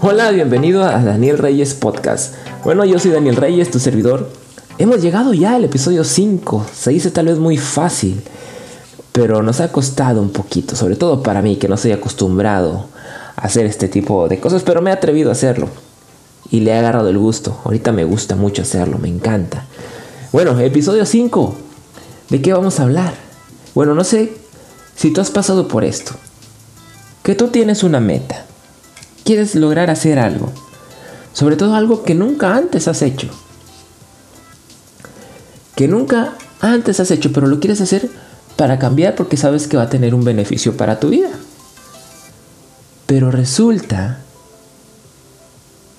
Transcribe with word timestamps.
Hola, 0.00 0.30
bienvenido 0.30 0.84
a 0.84 1.02
Daniel 1.02 1.38
Reyes 1.38 1.74
Podcast. 1.74 2.34
Bueno, 2.64 2.84
yo 2.84 2.98
soy 2.98 3.10
Daniel 3.10 3.36
Reyes, 3.36 3.70
tu 3.70 3.78
servidor. 3.78 4.30
Hemos 4.78 5.02
llegado 5.02 5.34
ya 5.34 5.56
al 5.56 5.64
episodio 5.64 6.04
5. 6.04 6.66
Se 6.72 6.90
dice 6.90 7.10
tal 7.10 7.26
vez 7.26 7.38
muy 7.38 7.58
fácil, 7.58 8.22
pero 9.12 9.42
nos 9.42 9.60
ha 9.60 9.72
costado 9.72 10.22
un 10.22 10.30
poquito, 10.30 10.76
sobre 10.76 10.96
todo 10.96 11.22
para 11.22 11.42
mí 11.42 11.56
que 11.56 11.68
no 11.68 11.76
soy 11.76 11.92
acostumbrado 11.92 12.86
a 13.36 13.42
hacer 13.42 13.66
este 13.66 13.88
tipo 13.88 14.28
de 14.28 14.38
cosas, 14.38 14.62
pero 14.62 14.80
me 14.80 14.90
he 14.90 14.92
atrevido 14.92 15.30
a 15.30 15.32
hacerlo. 15.32 15.68
Y 16.50 16.60
le 16.60 16.70
he 16.70 16.78
agarrado 16.78 17.08
el 17.08 17.18
gusto. 17.18 17.60
Ahorita 17.64 17.92
me 17.92 18.04
gusta 18.04 18.36
mucho 18.36 18.62
hacerlo, 18.62 18.98
me 18.98 19.08
encanta. 19.08 19.66
Bueno, 20.32 20.58
episodio 20.60 21.04
5. 21.04 21.54
¿De 22.30 22.40
qué 22.40 22.52
vamos 22.52 22.78
a 22.78 22.84
hablar? 22.84 23.14
Bueno, 23.74 23.94
no 23.94 24.04
sé 24.04 24.32
si 24.94 25.12
tú 25.12 25.20
has 25.20 25.30
pasado 25.30 25.68
por 25.68 25.84
esto. 25.84 26.12
Que 27.28 27.34
tú 27.34 27.48
tienes 27.48 27.82
una 27.82 28.00
meta 28.00 28.46
quieres 29.22 29.54
lograr 29.54 29.90
hacer 29.90 30.18
algo. 30.18 30.50
Sobre 31.34 31.56
todo 31.56 31.74
algo 31.74 32.02
que 32.02 32.14
nunca 32.14 32.56
antes 32.56 32.88
has 32.88 33.02
hecho. 33.02 33.28
Que 35.76 35.88
nunca 35.88 36.38
antes 36.62 37.00
has 37.00 37.10
hecho, 37.10 37.30
pero 37.30 37.46
lo 37.46 37.60
quieres 37.60 37.82
hacer 37.82 38.08
para 38.56 38.78
cambiar 38.78 39.14
porque 39.14 39.36
sabes 39.36 39.68
que 39.68 39.76
va 39.76 39.82
a 39.82 39.90
tener 39.90 40.14
un 40.14 40.24
beneficio 40.24 40.78
para 40.78 41.00
tu 41.00 41.10
vida. 41.10 41.28
Pero 43.04 43.30
resulta 43.30 44.20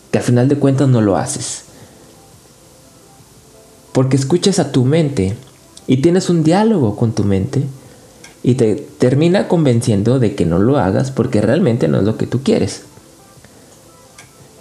que 0.09 0.17
al 0.17 0.23
final 0.23 0.47
de 0.47 0.57
cuentas 0.57 0.87
no 0.87 0.99
lo 0.99 1.15
haces. 1.15 1.65
Porque 3.91 4.15
escuchas 4.15 4.57
a 4.57 4.71
tu 4.71 4.83
mente 4.83 5.37
y 5.85 5.97
tienes 5.97 6.27
un 6.31 6.43
diálogo 6.43 6.95
con 6.95 7.11
tu 7.11 7.23
mente 7.23 7.67
y 8.43 8.55
te 8.55 8.75
termina 8.75 9.47
convenciendo 9.47 10.19
de 10.19 10.35
que 10.35 10.45
no 10.45 10.59
lo 10.59 10.77
hagas 10.77 11.11
porque 11.11 11.41
realmente 11.41 11.87
no 11.87 11.99
es 11.99 12.03
lo 12.03 12.17
que 12.17 12.27
tú 12.27 12.41
quieres. 12.43 12.83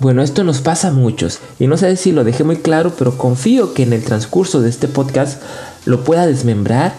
Bueno, 0.01 0.23
esto 0.23 0.45
nos 0.45 0.61
pasa 0.61 0.89
a 0.89 0.93
muchos 0.93 1.41
y 1.59 1.67
no 1.67 1.77
sé 1.77 1.97
si 1.97 2.13
lo 2.13 2.23
dejé 2.23 2.45
muy 2.45 2.57
claro, 2.57 2.93
pero 2.97 3.19
confío 3.19 3.75
que 3.75 3.83
en 3.83 3.93
el 3.93 4.05
transcurso 4.05 4.61
de 4.61 4.71
este 4.71 4.87
podcast 4.87 5.43
lo 5.87 6.05
pueda 6.05 6.27
desmembrar, 6.27 6.95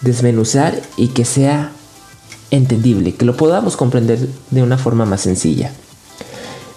desmenuzar 0.00 0.80
y 0.96 1.08
que 1.08 1.24
sea 1.24 1.72
entendible, 2.50 3.14
que 3.14 3.26
lo 3.26 3.36
podamos 3.36 3.76
comprender 3.76 4.28
de 4.50 4.62
una 4.62 4.78
forma 4.78 5.04
más 5.04 5.22
sencilla. 5.22 5.72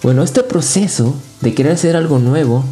Bueno, 0.02 0.22
este 0.22 0.42
proceso 0.42 1.14
de 1.40 1.54
querer 1.54 1.72
hacer 1.72 1.96
algo 1.96 2.18
nuevo 2.18 2.64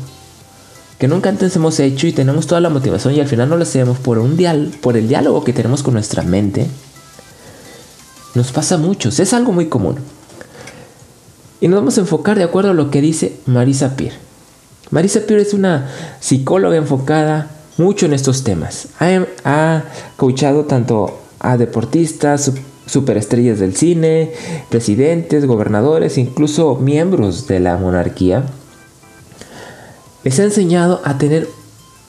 que 0.98 1.08
nunca 1.08 1.28
antes 1.28 1.54
hemos 1.56 1.80
hecho 1.80 2.06
y 2.06 2.12
tenemos 2.12 2.46
toda 2.46 2.60
la 2.60 2.70
motivación 2.70 3.14
y 3.14 3.20
al 3.20 3.28
final 3.28 3.48
no 3.48 3.56
lo 3.56 3.62
hacemos 3.62 3.98
por, 3.98 4.18
un 4.18 4.36
dial 4.36 4.72
por 4.80 4.96
el 4.96 5.08
diálogo 5.08 5.44
que 5.44 5.52
tenemos 5.52 5.82
con 5.82 5.94
nuestra 5.94 6.22
mente, 6.22 6.68
nos 8.34 8.52
pasa 8.52 8.76
a 8.76 8.78
muchos, 8.78 9.20
es 9.20 9.32
algo 9.32 9.52
muy 9.52 9.66
común. 9.66 9.96
Y 11.60 11.68
nos 11.68 11.80
vamos 11.80 11.96
a 11.96 12.02
enfocar 12.02 12.36
de 12.36 12.44
acuerdo 12.44 12.70
a 12.70 12.74
lo 12.74 12.90
que 12.90 13.00
dice 13.00 13.36
Marisa 13.46 13.96
Peer. 13.96 14.12
Marisa 14.90 15.20
Peer 15.20 15.40
es 15.40 15.54
una 15.54 15.88
psicóloga 16.20 16.76
enfocada 16.76 17.50
mucho 17.78 18.06
en 18.06 18.12
estos 18.12 18.44
temas. 18.44 18.88
Ha, 18.98 19.24
ha 19.44 19.84
coachado 20.16 20.64
tanto 20.64 21.20
a 21.38 21.56
deportistas, 21.56 22.52
superestrellas 22.86 23.58
del 23.60 23.74
cine, 23.76 24.32
presidentes, 24.68 25.46
gobernadores, 25.46 26.18
incluso 26.18 26.76
miembros 26.76 27.46
de 27.46 27.60
la 27.60 27.76
monarquía. 27.76 28.44
Les 30.24 30.40
ha 30.40 30.44
enseñado 30.44 31.00
a 31.04 31.18
tener 31.18 31.48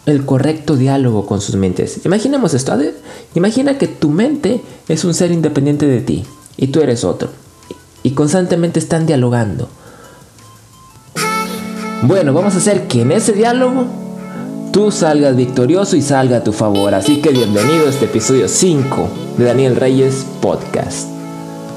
el 0.06 0.26
correcto 0.26 0.78
diálogo 0.78 1.26
con 1.26 1.42
sus 1.42 1.56
mentes. 1.56 2.06
Imaginemos 2.06 2.54
esto. 2.54 2.78
Imagina 3.36 3.78
que 3.78 3.88
tu 3.88 4.10
mente 4.10 4.62
es 4.88 5.04
un 5.04 5.14
ser 5.14 5.32
independiente 5.32 5.86
de 5.86 6.02
ti 6.02 6.26
y 6.58 6.68
tú 6.68 6.80
eres 6.82 7.04
otro 7.04 7.30
y 8.04 8.12
constantemente 8.12 8.80
están 8.80 9.06
dialogando. 9.06 9.68
Bueno, 12.04 12.34
vamos 12.34 12.54
a 12.54 12.58
hacer 12.58 12.88
que 12.88 13.02
en 13.02 13.12
ese 13.12 13.34
diálogo 13.34 13.88
tú 14.72 14.92
salgas 14.92 15.36
victorioso 15.36 15.96
y 15.96 16.02
salga 16.02 16.38
a 16.38 16.44
tu 16.44 16.54
favor. 16.54 16.94
Así 16.94 17.22
que 17.22 17.32
bienvenido 17.32 17.88
a 17.88 17.90
este 17.90 18.06
episodio 18.06 18.48
5 18.48 19.10
de 19.38 19.46
Daniel 19.46 19.76
Reyes 19.76 20.26
Podcast. 20.40 21.08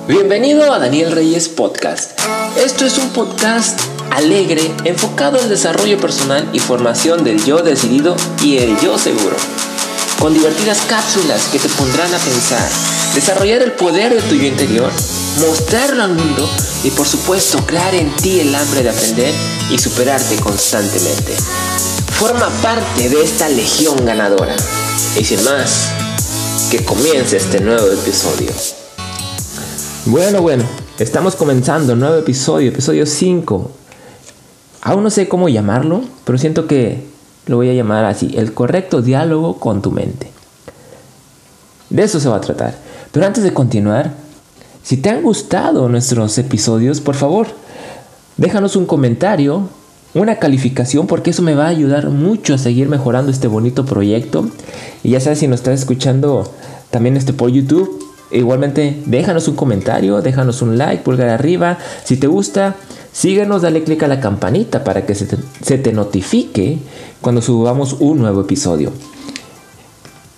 Bienvenido 0.07 0.71
a 0.73 0.79
Daniel 0.79 1.13
Reyes 1.13 1.49
Podcast. 1.49 2.19
Esto 2.63 2.85
es 2.85 2.99
un 2.99 3.09
podcast 3.11 3.81
alegre, 4.11 4.75
enfocado 4.85 5.41
en 5.41 5.49
desarrollo 5.49 5.99
personal 5.99 6.49
y 6.53 6.59
formación 6.59 7.25
del 7.25 7.45
yo 7.45 7.59
decidido 7.59 8.17
y 8.43 8.59
el 8.59 8.79
yo 8.81 8.99
seguro. 8.99 9.37
Con 10.19 10.35
divertidas 10.35 10.83
cápsulas 10.89 11.49
que 11.53 11.59
te 11.59 11.69
pondrán 11.69 12.13
a 12.13 12.19
pensar, 12.19 12.69
desarrollar 13.15 13.63
el 13.63 13.73
poder 13.73 14.15
de 14.15 14.23
tu 14.23 14.35
yo 14.35 14.47
interior 14.47 14.91
mostrarlo 15.39 16.03
al 16.03 16.15
mundo 16.15 16.49
y 16.85 16.91
por 16.91 17.07
supuesto 17.07 17.65
crear 17.65 17.95
en 17.95 18.15
ti 18.17 18.41
el 18.41 18.55
hambre 18.55 18.83
de 18.83 18.91
aprender 18.91 19.35
y 19.71 19.79
superarte 19.79 20.37
constantemente. 20.37 21.35
Forma 22.13 22.49
parte 22.63 23.09
de 23.09 23.23
esta 23.23 23.49
legión 23.49 24.05
ganadora. 24.05 24.57
Y 25.19 25.25
sin 25.25 25.43
más, 25.45 25.91
que 26.71 26.85
comience 26.85 27.37
este 27.37 27.61
nuevo 27.61 27.87
episodio. 27.87 28.51
Bueno, 30.07 30.43
bueno, 30.43 30.65
estamos 30.99 31.37
comenzando 31.37 31.95
nuevo 31.95 32.17
episodio, 32.17 32.71
episodio 32.71 33.07
5. 33.07 33.71
Aún 34.89 35.03
no 35.03 35.11
sé 35.11 35.29
cómo 35.29 35.51
llamarlo, 35.51 36.01
pero 36.25 36.39
siento 36.39 36.67
que 36.67 37.05
lo 37.45 37.57
voy 37.57 37.69
a 37.69 37.75
llamar 37.75 38.07
así, 38.07 38.33
el 38.39 38.55
correcto 38.55 39.03
diálogo 39.03 39.61
con 39.61 39.83
tu 39.83 39.91
mente. 39.91 40.31
De 41.91 42.05
eso 42.05 42.19
se 42.19 42.29
va 42.31 42.37
a 42.37 42.41
tratar. 42.41 42.75
Pero 43.13 43.27
antes 43.27 43.45
de 43.45 43.53
continuar, 43.53 44.15
si 44.83 44.97
te 44.97 45.11
han 45.11 45.23
gustado 45.23 45.91
nuestros 45.91 46.39
episodios, 46.39 47.03
por 47.03 47.17
favor, 47.17 47.49
déjanos 48.39 48.77
un 48.77 48.87
comentario, 48.87 49.69
una 50.15 50.37
calificación, 50.37 51.07
porque 51.07 51.33
eso 51.33 51.43
me 51.43 51.55
va 51.55 51.67
a 51.67 51.69
ayudar 51.69 52.09
mucho 52.09 52.55
a 52.55 52.59
seguir 52.59 52.89
mejorando 52.89 53.31
este 53.31 53.47
bonito 53.47 53.85
proyecto. 53.85 54.49
Y 55.05 55.11
ya 55.11 55.21
sabes, 55.21 55.41
si 55.41 55.49
nos 55.49 55.61
estás 55.61 55.81
escuchando 55.81 56.51
también 56.91 57.19
este 57.19 57.35
por 57.35 57.51
YouTube, 57.51 58.08
igualmente 58.31 59.03
déjanos 59.07 59.49
un 59.49 59.57
comentario, 59.57 60.21
déjanos 60.21 60.63
un 60.63 60.79
like, 60.79 61.03
pulgar 61.03 61.29
arriba. 61.29 61.79
Si 62.05 62.17
te 62.17 62.27
gusta, 62.27 62.77
síguenos, 63.13 63.63
dale 63.63 63.85
click 63.85 64.03
a 64.03 64.09
la 64.09 64.21
campanita 64.21 64.85
para 64.85 65.07
que 65.07 65.15
se 65.15 65.27
te, 65.27 65.93
notifique 65.93 66.79
cuando 67.21 67.43
subamos 67.43 67.97
un 68.01 68.19
nuevo 68.19 68.43
episodio. 68.43 68.93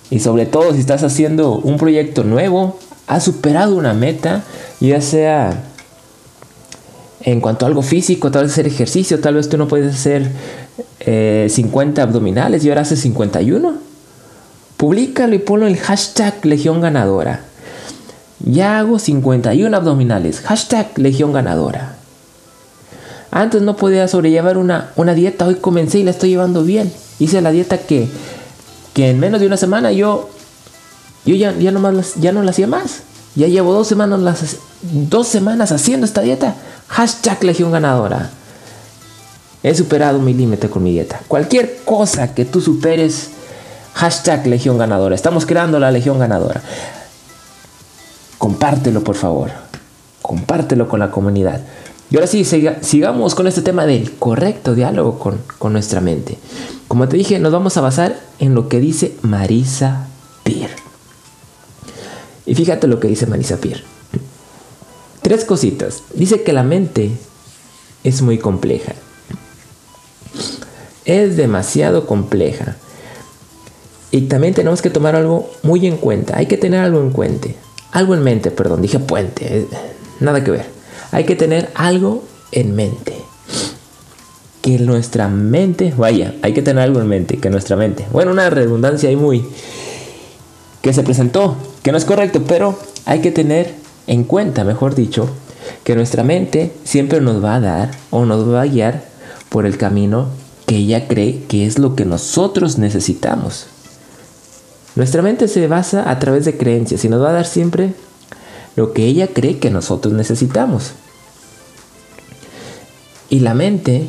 Y 0.09 0.19
sobre 0.19 0.45
todo 0.45 0.73
si 0.73 0.79
estás 0.79 1.03
haciendo 1.03 1.53
un 1.55 1.77
proyecto 1.77 2.23
nuevo, 2.23 2.77
has 3.07 3.23
superado 3.23 3.75
una 3.75 3.93
meta, 3.93 4.43
ya 4.79 5.01
sea 5.01 5.63
en 7.23 7.39
cuanto 7.39 7.65
a 7.65 7.67
algo 7.67 7.81
físico, 7.81 8.31
tal 8.31 8.43
vez 8.43 8.53
hacer 8.53 8.67
ejercicio, 8.67 9.19
tal 9.19 9.35
vez 9.35 9.47
tú 9.47 9.57
no 9.57 9.67
puedes 9.67 9.93
hacer 9.93 10.29
50 11.05 12.01
eh, 12.01 12.03
abdominales 12.03 12.63
y 12.65 12.69
ahora 12.69 12.81
haces 12.81 12.99
51. 13.01 13.73
Públicalo 14.75 15.35
y 15.35 15.39
ponlo 15.39 15.67
el 15.67 15.77
hashtag 15.77 16.43
Legión 16.45 16.81
Ganadora. 16.81 17.50
Ya 18.43 18.79
hago 18.79 18.99
51 18.99 19.75
abdominales. 19.75 20.41
Hashtag 20.41 20.97
Legión 20.97 21.33
Ganadora. 21.33 21.95
Antes 23.31 23.61
no 23.61 23.75
podía 23.77 24.07
sobrellevar 24.07 24.57
una, 24.57 24.91
una 24.95 25.13
dieta, 25.13 25.45
hoy 25.45 25.55
comencé 25.55 25.99
y 25.99 26.03
la 26.03 26.11
estoy 26.11 26.29
llevando 26.29 26.63
bien. 26.63 26.91
Hice 27.19 27.41
la 27.41 27.51
dieta 27.51 27.77
que, 27.77 28.09
que 28.93 29.09
en 29.09 29.19
menos 29.19 29.39
de 29.39 29.47
una 29.47 29.57
semana 29.57 29.91
yo 29.91 30.29
yo 31.25 31.35
ya, 31.35 31.53
ya, 31.53 31.71
ya 32.19 32.31
no 32.31 32.43
la 32.43 32.51
hacía 32.51 32.67
más. 32.67 33.03
Ya 33.35 33.47
llevo 33.47 33.73
dos 33.73 33.87
semanas, 33.87 34.19
las, 34.19 34.57
dos 34.81 35.27
semanas 35.27 35.71
haciendo 35.71 36.05
esta 36.05 36.21
dieta. 36.21 36.55
Hashtag 36.87 37.43
Legión 37.43 37.71
Ganadora. 37.71 38.29
He 39.63 39.75
superado 39.75 40.19
mi 40.19 40.33
límite 40.33 40.69
con 40.69 40.83
mi 40.83 40.91
dieta. 40.91 41.21
Cualquier 41.27 41.77
cosa 41.85 42.33
que 42.33 42.45
tú 42.45 42.59
superes, 42.59 43.29
hashtag 43.93 44.47
Legión 44.47 44.77
Ganadora. 44.77 45.15
Estamos 45.15 45.45
creando 45.45 45.79
la 45.79 45.91
Legión 45.91 46.19
Ganadora. 46.19 46.61
Compártelo, 48.41 49.03
por 49.03 49.13
favor. 49.13 49.51
Compártelo 50.23 50.89
con 50.89 50.99
la 50.99 51.11
comunidad. 51.11 51.61
Y 52.09 52.15
ahora 52.15 52.25
sí, 52.25 52.43
sigamos 52.43 53.35
con 53.35 53.45
este 53.45 53.61
tema 53.61 53.85
del 53.85 54.13
correcto 54.13 54.73
diálogo 54.73 55.19
con, 55.19 55.39
con 55.59 55.73
nuestra 55.73 56.01
mente. 56.01 56.39
Como 56.87 57.07
te 57.07 57.17
dije, 57.17 57.37
nos 57.37 57.53
vamos 57.53 57.77
a 57.77 57.81
basar 57.81 58.19
en 58.39 58.55
lo 58.55 58.67
que 58.67 58.79
dice 58.79 59.15
Marisa 59.21 60.07
Peer. 60.43 60.71
Y 62.47 62.55
fíjate 62.55 62.87
lo 62.87 62.99
que 62.99 63.09
dice 63.09 63.27
Marisa 63.27 63.57
Peer. 63.57 63.83
Tres 65.21 65.45
cositas. 65.45 66.01
Dice 66.15 66.41
que 66.41 66.51
la 66.51 66.63
mente 66.63 67.11
es 68.03 68.23
muy 68.23 68.39
compleja. 68.39 68.93
Es 71.05 71.37
demasiado 71.37 72.07
compleja. 72.07 72.75
Y 74.09 74.21
también 74.21 74.55
tenemos 74.55 74.81
que 74.81 74.89
tomar 74.89 75.15
algo 75.15 75.47
muy 75.61 75.85
en 75.85 75.97
cuenta. 75.97 76.37
Hay 76.37 76.47
que 76.47 76.57
tener 76.57 76.79
algo 76.79 77.01
en 77.01 77.11
cuenta. 77.11 77.49
Algo 77.91 78.13
en 78.13 78.23
mente, 78.23 78.51
perdón, 78.51 78.81
dije 78.81 78.99
puente. 78.99 79.57
Eh, 79.59 79.67
nada 80.19 80.43
que 80.43 80.51
ver. 80.51 80.65
Hay 81.11 81.25
que 81.25 81.35
tener 81.35 81.69
algo 81.75 82.23
en 82.51 82.75
mente. 82.75 83.15
Que 84.61 84.77
nuestra 84.79 85.27
mente, 85.27 85.93
vaya, 85.97 86.35
hay 86.41 86.53
que 86.53 86.61
tener 86.61 86.83
algo 86.83 87.01
en 87.01 87.07
mente, 87.07 87.37
que 87.37 87.49
nuestra 87.49 87.75
mente. 87.75 88.05
Bueno, 88.11 88.31
una 88.31 88.49
redundancia 88.49 89.09
ahí 89.09 89.15
muy, 89.15 89.43
que 90.81 90.93
se 90.93 91.03
presentó, 91.03 91.57
que 91.81 91.91
no 91.91 91.97
es 91.97 92.05
correcto, 92.05 92.43
pero 92.47 92.77
hay 93.05 93.21
que 93.21 93.31
tener 93.31 93.73
en 94.07 94.23
cuenta, 94.23 94.63
mejor 94.63 94.93
dicho, 94.93 95.27
que 95.83 95.95
nuestra 95.95 96.23
mente 96.23 96.71
siempre 96.83 97.21
nos 97.21 97.43
va 97.43 97.55
a 97.55 97.59
dar 97.59 97.91
o 98.11 98.25
nos 98.25 98.47
va 98.47 98.61
a 98.61 98.67
guiar 98.67 99.03
por 99.49 99.65
el 99.65 99.77
camino 99.77 100.27
que 100.65 100.77
ella 100.77 101.07
cree 101.07 101.43
que 101.47 101.65
es 101.65 101.79
lo 101.79 101.95
que 101.95 102.05
nosotros 102.05 102.77
necesitamos. 102.77 103.67
Nuestra 104.95 105.21
mente 105.21 105.47
se 105.47 105.67
basa 105.67 106.09
a 106.09 106.19
través 106.19 106.45
de 106.45 106.57
creencias 106.57 107.05
y 107.05 107.09
nos 107.09 107.21
va 107.21 107.29
a 107.29 107.33
dar 107.33 107.45
siempre 107.45 107.93
lo 108.75 108.93
que 108.93 109.05
ella 109.05 109.27
cree 109.27 109.59
que 109.59 109.69
nosotros 109.69 110.13
necesitamos. 110.13 110.91
Y 113.29 113.39
la 113.39 113.53
mente, 113.53 114.07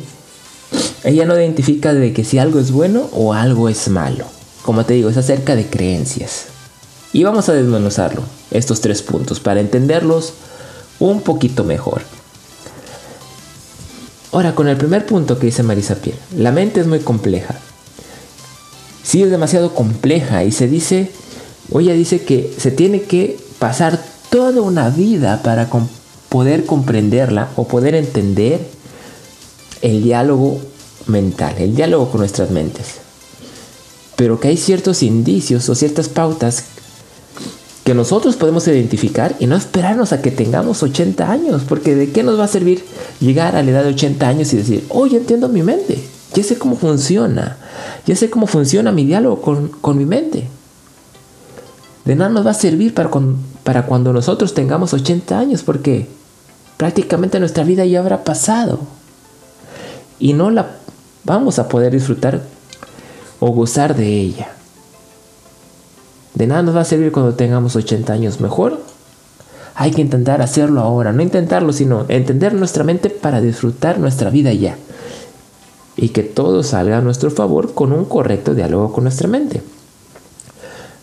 ella 1.03 1.25
no 1.25 1.35
identifica 1.35 1.93
de 1.93 2.11
que 2.11 2.25
si 2.25 2.37
algo 2.37 2.59
es 2.59 2.71
bueno 2.71 3.09
o 3.13 3.33
algo 3.33 3.69
es 3.69 3.87
malo. 3.87 4.25
Como 4.63 4.85
te 4.85 4.93
digo, 4.93 5.09
es 5.09 5.17
acerca 5.17 5.55
de 5.55 5.67
creencias. 5.67 6.45
Y 7.13 7.23
vamos 7.23 7.47
a 7.47 7.53
desmenuzarlo, 7.53 8.23
estos 8.51 8.81
tres 8.81 9.01
puntos, 9.01 9.39
para 9.39 9.61
entenderlos 9.61 10.33
un 10.99 11.21
poquito 11.21 11.63
mejor. 11.63 12.01
Ahora, 14.31 14.55
con 14.55 14.67
el 14.67 14.77
primer 14.77 15.05
punto 15.05 15.37
que 15.37 15.45
dice 15.45 15.63
Marisa 15.63 15.95
Pierre, 15.95 16.19
la 16.35 16.51
mente 16.51 16.81
es 16.81 16.87
muy 16.87 16.99
compleja. 16.99 17.55
Sí, 19.03 19.21
es 19.21 19.29
demasiado 19.29 19.75
compleja 19.75 20.43
y 20.43 20.51
se 20.51 20.67
dice, 20.67 21.11
o 21.71 21.79
ella 21.79 21.93
dice 21.93 22.23
que 22.23 22.53
se 22.57 22.71
tiene 22.71 23.01
que 23.03 23.37
pasar 23.59 24.03
toda 24.29 24.61
una 24.61 24.89
vida 24.89 25.43
para 25.43 25.69
poder 26.29 26.65
comprenderla 26.65 27.49
o 27.55 27.67
poder 27.67 27.95
entender 27.95 28.59
el 29.81 30.01
diálogo 30.01 30.59
mental, 31.07 31.55
el 31.59 31.75
diálogo 31.75 32.09
con 32.09 32.21
nuestras 32.21 32.49
mentes. 32.49 32.95
Pero 34.15 34.39
que 34.39 34.47
hay 34.47 34.57
ciertos 34.57 35.03
indicios 35.03 35.67
o 35.69 35.75
ciertas 35.75 36.07
pautas 36.07 36.63
que 37.83 37.93
nosotros 37.93 38.37
podemos 38.37 38.67
identificar 38.67 39.35
y 39.39 39.47
no 39.47 39.57
esperarnos 39.57 40.13
a 40.13 40.21
que 40.21 40.31
tengamos 40.31 40.81
80 40.81 41.29
años, 41.29 41.63
porque 41.67 41.95
¿de 41.95 42.11
qué 42.11 42.23
nos 42.23 42.39
va 42.39 42.45
a 42.45 42.47
servir 42.47 42.85
llegar 43.19 43.55
a 43.55 43.63
la 43.63 43.71
edad 43.71 43.83
de 43.83 43.89
80 43.89 44.27
años 44.27 44.53
y 44.53 44.57
decir, 44.57 44.85
oh, 44.89 45.05
entiendo 45.05 45.49
mi 45.49 45.63
mente, 45.63 46.01
ya 46.33 46.43
sé 46.43 46.57
cómo 46.57 46.75
funciona, 46.75 47.57
ya 48.05 48.15
sé 48.15 48.29
cómo 48.29 48.47
funciona 48.47 48.91
mi 48.91 49.05
diálogo 49.05 49.41
con, 49.81 49.97
mi 49.97 50.05
mente? 50.05 50.47
De 52.05 52.15
nada 52.15 52.29
nos 52.29 52.45
va 52.45 52.51
a 52.51 52.55
servir 52.55 52.93
para, 52.93 53.09
para 53.63 53.85
cuando 53.85 54.13
nosotros 54.13 54.53
tengamos 54.53 54.93
80 54.93 55.37
años, 55.37 55.63
porque 55.63 56.07
prácticamente 56.77 57.39
nuestra 57.39 57.63
vida 57.63 57.85
ya 57.85 57.99
habrá 57.99 58.23
pasado 58.23 58.79
y 60.19 60.33
no 60.33 60.49
la 60.49 60.71
vamos 61.23 61.59
a 61.59 61.67
poder 61.69 61.93
disfrutar 61.93 62.41
o 63.39 63.51
gozar 63.51 63.95
de 63.95 64.07
ella. 64.07 64.49
De 66.33 66.47
nada 66.47 66.63
nos 66.63 66.75
va 66.75 66.81
a 66.81 66.85
servir 66.85 67.11
cuando 67.11 67.35
tengamos 67.35 67.75
80 67.75 68.11
años. 68.11 68.41
Mejor 68.41 68.81
hay 69.75 69.91
que 69.91 70.01
intentar 70.01 70.41
hacerlo 70.41 70.81
ahora. 70.81 71.11
No 71.11 71.21
intentarlo, 71.21 71.73
sino 71.73 72.05
entender 72.09 72.53
nuestra 72.53 72.83
mente 72.83 73.09
para 73.09 73.41
disfrutar 73.41 73.99
nuestra 73.99 74.29
vida 74.29 74.53
ya. 74.53 74.77
Y 75.95 76.09
que 76.09 76.23
todo 76.23 76.63
salga 76.63 76.97
a 76.97 77.01
nuestro 77.01 77.29
favor 77.31 77.73
con 77.73 77.91
un 77.91 78.05
correcto 78.05 78.53
diálogo 78.55 78.91
con 78.91 79.03
nuestra 79.03 79.27
mente. 79.27 79.61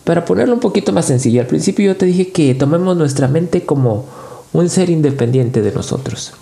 Para 0.03 0.25
ponerlo 0.25 0.53
un 0.53 0.59
poquito 0.59 0.91
más 0.91 1.05
sencillo, 1.05 1.41
al 1.41 1.47
principio 1.47 1.85
yo 1.85 1.97
te 1.97 2.05
dije 2.05 2.31
que 2.31 2.55
tomemos 2.55 2.97
nuestra 2.97 3.27
mente 3.27 3.65
como 3.65 4.05
un 4.53 4.69
ser 4.69 4.89
independiente 4.89 5.61
de 5.61 5.71
nosotros 5.71 6.33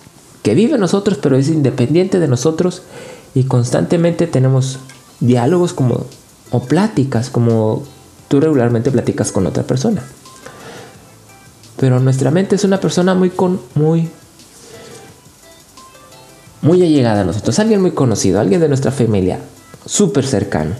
que 0.42 0.54
vive 0.54 0.78
nosotros, 0.78 1.18
pero 1.20 1.36
es 1.36 1.48
independiente 1.48 2.18
de 2.18 2.28
nosotros 2.28 2.82
y 3.34 3.44
constantemente 3.44 4.26
tenemos 4.26 4.78
diálogos 5.20 5.72
como 5.72 6.06
o 6.50 6.60
pláticas 6.64 7.30
como 7.30 7.82
tú 8.28 8.40
regularmente 8.40 8.90
platicas 8.90 9.32
con 9.32 9.46
otra 9.46 9.64
persona. 9.64 10.02
Pero 11.76 12.00
nuestra 12.00 12.30
mente 12.30 12.56
es 12.56 12.64
una 12.64 12.80
persona 12.80 13.14
muy 13.14 13.30
con 13.30 13.60
muy 13.74 14.08
muy 16.62 16.82
allegada 16.82 17.22
a 17.22 17.24
nosotros, 17.24 17.58
alguien 17.58 17.80
muy 17.80 17.92
conocido, 17.92 18.40
alguien 18.40 18.60
de 18.60 18.68
nuestra 18.68 18.90
familia, 18.90 19.40
súper 19.86 20.26
cercano. 20.26 20.74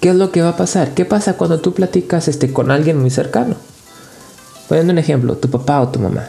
¿Qué 0.00 0.10
es 0.10 0.16
lo 0.16 0.32
que 0.32 0.40
va 0.40 0.50
a 0.50 0.56
pasar? 0.56 0.94
¿Qué 0.94 1.04
pasa 1.04 1.34
cuando 1.34 1.60
tú 1.60 1.74
platicas 1.74 2.26
este, 2.28 2.52
con 2.52 2.70
alguien 2.70 2.98
muy 2.98 3.10
cercano? 3.10 3.56
Poniendo 4.68 4.92
un 4.92 4.98
ejemplo, 4.98 5.36
tu 5.36 5.50
papá 5.50 5.82
o 5.82 5.88
tu 5.88 5.98
mamá. 5.98 6.28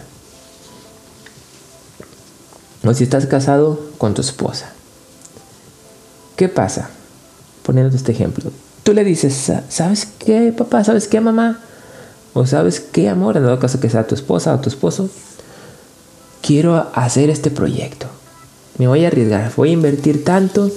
O 2.83 2.94
si 2.94 3.06
estás 3.06 3.27
casado 3.27 3.79
con 3.97 4.13
tu 4.13 4.21
esposa. 4.21 4.74
¿Qué 6.35 6.50
pasa? 6.50 6.89
Poniendo 7.63 7.95
este 7.95 8.12
ejemplo. 8.12 8.51
Tú 8.83 8.94
le 8.94 9.03
dices, 9.03 9.51
¿sabes 9.69 10.07
qué, 10.19 10.53
papá? 10.57 10.83
¿Sabes 10.83 11.07
qué, 11.07 11.21
mamá? 11.21 11.59
O 12.33 12.45
¿sabes 12.45 12.79
qué, 12.79 13.09
amor? 13.09 13.38
En 13.38 13.44
dado 13.44 13.59
caso 13.59 13.79
que 13.79 13.89
sea 13.89 14.07
tu 14.07 14.15
esposa 14.15 14.53
o 14.53 14.59
tu 14.59 14.69
esposo. 14.69 15.09
Quiero 16.51 16.92
hacer 16.95 17.30
este 17.30 17.50
proyecto. 17.50 18.07
Me 18.77 18.86
voy 18.86 19.06
a 19.06 19.07
arriesgar. 19.07 19.53
Voy 19.56 19.69
a 19.69 19.71
invertir 19.71 20.25
tanto. 20.25 20.69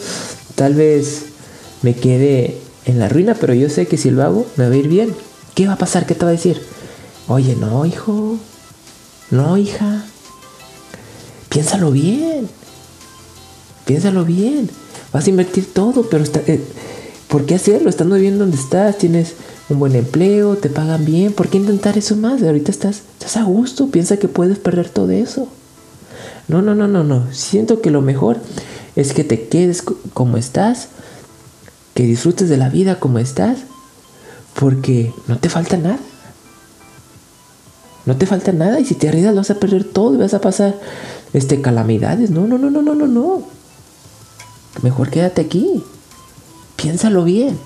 Tal 0.55 0.75
vez 0.75 1.25
me 1.83 1.97
quede 1.97 2.59
en 2.85 3.01
la 3.01 3.09
ruina, 3.09 3.35
pero 3.35 3.55
yo 3.55 3.69
sé 3.69 3.89
que 3.89 3.97
si 3.97 4.13
lo 4.13 4.23
hago, 4.23 4.47
me 4.55 4.69
va 4.69 4.73
a 4.73 4.77
ir 4.77 4.87
bien. 4.87 5.13
¿Qué 5.57 5.67
va 5.67 5.73
a 5.73 5.79
pasar? 5.79 6.07
¿Qué 6.07 6.15
te 6.15 6.25
va 6.25 6.29
a 6.29 6.31
decir? 6.31 6.63
Oye, 7.27 7.57
no, 7.57 7.85
hijo. 7.87 8.39
No, 9.33 9.57
hija. 9.57 10.05
Piénsalo 11.49 11.91
bien. 11.91 12.49
Piénsalo 13.85 14.25
bien. 14.25 14.71
Vas 15.13 15.27
a 15.27 15.31
invertir 15.31 15.75
todo, 15.75 16.09
pero 16.09 16.23
eh, 16.47 16.61
¿por 17.27 17.47
qué 17.47 17.57
hacerlo? 17.57 17.91
Estando 17.91 18.15
bien 18.15 18.39
donde 18.39 18.59
estás, 18.59 18.97
tienes 18.97 19.33
un 19.69 19.81
buen 19.81 19.97
empleo, 19.97 20.55
te 20.55 20.69
pagan 20.71 21.05
bien. 21.05 21.33
¿Por 21.33 21.49
qué 21.49 21.59
intentar 21.59 21.99
eso 21.99 22.15
más? 22.15 22.41
Ahorita 22.45 22.71
estás, 22.71 23.03
estás 23.19 23.37
a 23.39 23.43
gusto. 23.43 23.89
Piensa 23.89 24.19
que 24.19 24.29
puedes 24.29 24.61
perder 24.61 24.89
todo 24.89 25.11
eso. 25.11 25.49
No, 26.49 26.63
no, 26.63 26.75
no, 26.75 26.89
no, 26.89 27.05
no. 27.05 27.33
Siento 27.33 27.81
que 27.81 27.91
lo 27.91 28.03
mejor 28.03 28.39
es 28.97 29.13
que 29.13 29.25
te 29.25 29.49
quedes 29.49 29.83
como 30.13 30.37
estás, 30.37 30.89
que 31.95 32.05
disfrutes 32.05 32.49
de 32.49 32.57
la 32.57 32.69
vida 32.69 33.01
como 33.01 33.19
estás, 33.19 33.61
porque 34.59 35.13
no 35.27 35.39
te 35.39 35.49
falta 35.49 35.77
nada. 35.77 35.99
No 38.07 38.17
te 38.17 38.27
falta 38.27 38.53
nada 38.53 38.81
y 38.81 38.85
si 38.85 38.95
te 38.95 39.09
arriesgas 39.09 39.35
vas 39.35 39.51
a 39.51 39.59
perder 39.59 39.85
todo 39.85 40.15
y 40.15 40.19
vas 40.19 40.35
a 40.35 40.41
pasar 40.41 40.79
este, 41.33 41.63
calamidades. 41.63 42.31
No, 42.31 42.47
no, 42.47 42.59
no, 42.59 42.71
no, 42.71 42.83
no, 42.83 42.95
no, 42.95 43.07
no. 43.07 43.43
Mejor 44.83 45.11
quédate 45.11 45.41
aquí. 45.41 45.83
Piénsalo 46.77 47.25
bien. 47.25 47.59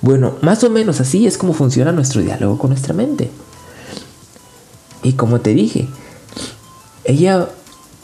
Bueno, 0.00 0.36
más 0.40 0.64
o 0.64 0.70
menos 0.70 1.00
así 1.00 1.26
es 1.26 1.36
como 1.36 1.52
funciona 1.52 1.92
nuestro 1.92 2.22
diálogo 2.22 2.58
con 2.58 2.70
nuestra 2.70 2.94
mente. 2.94 3.30
Y 5.02 5.12
como 5.12 5.40
te 5.40 5.50
dije, 5.50 5.88
ella 7.06 7.48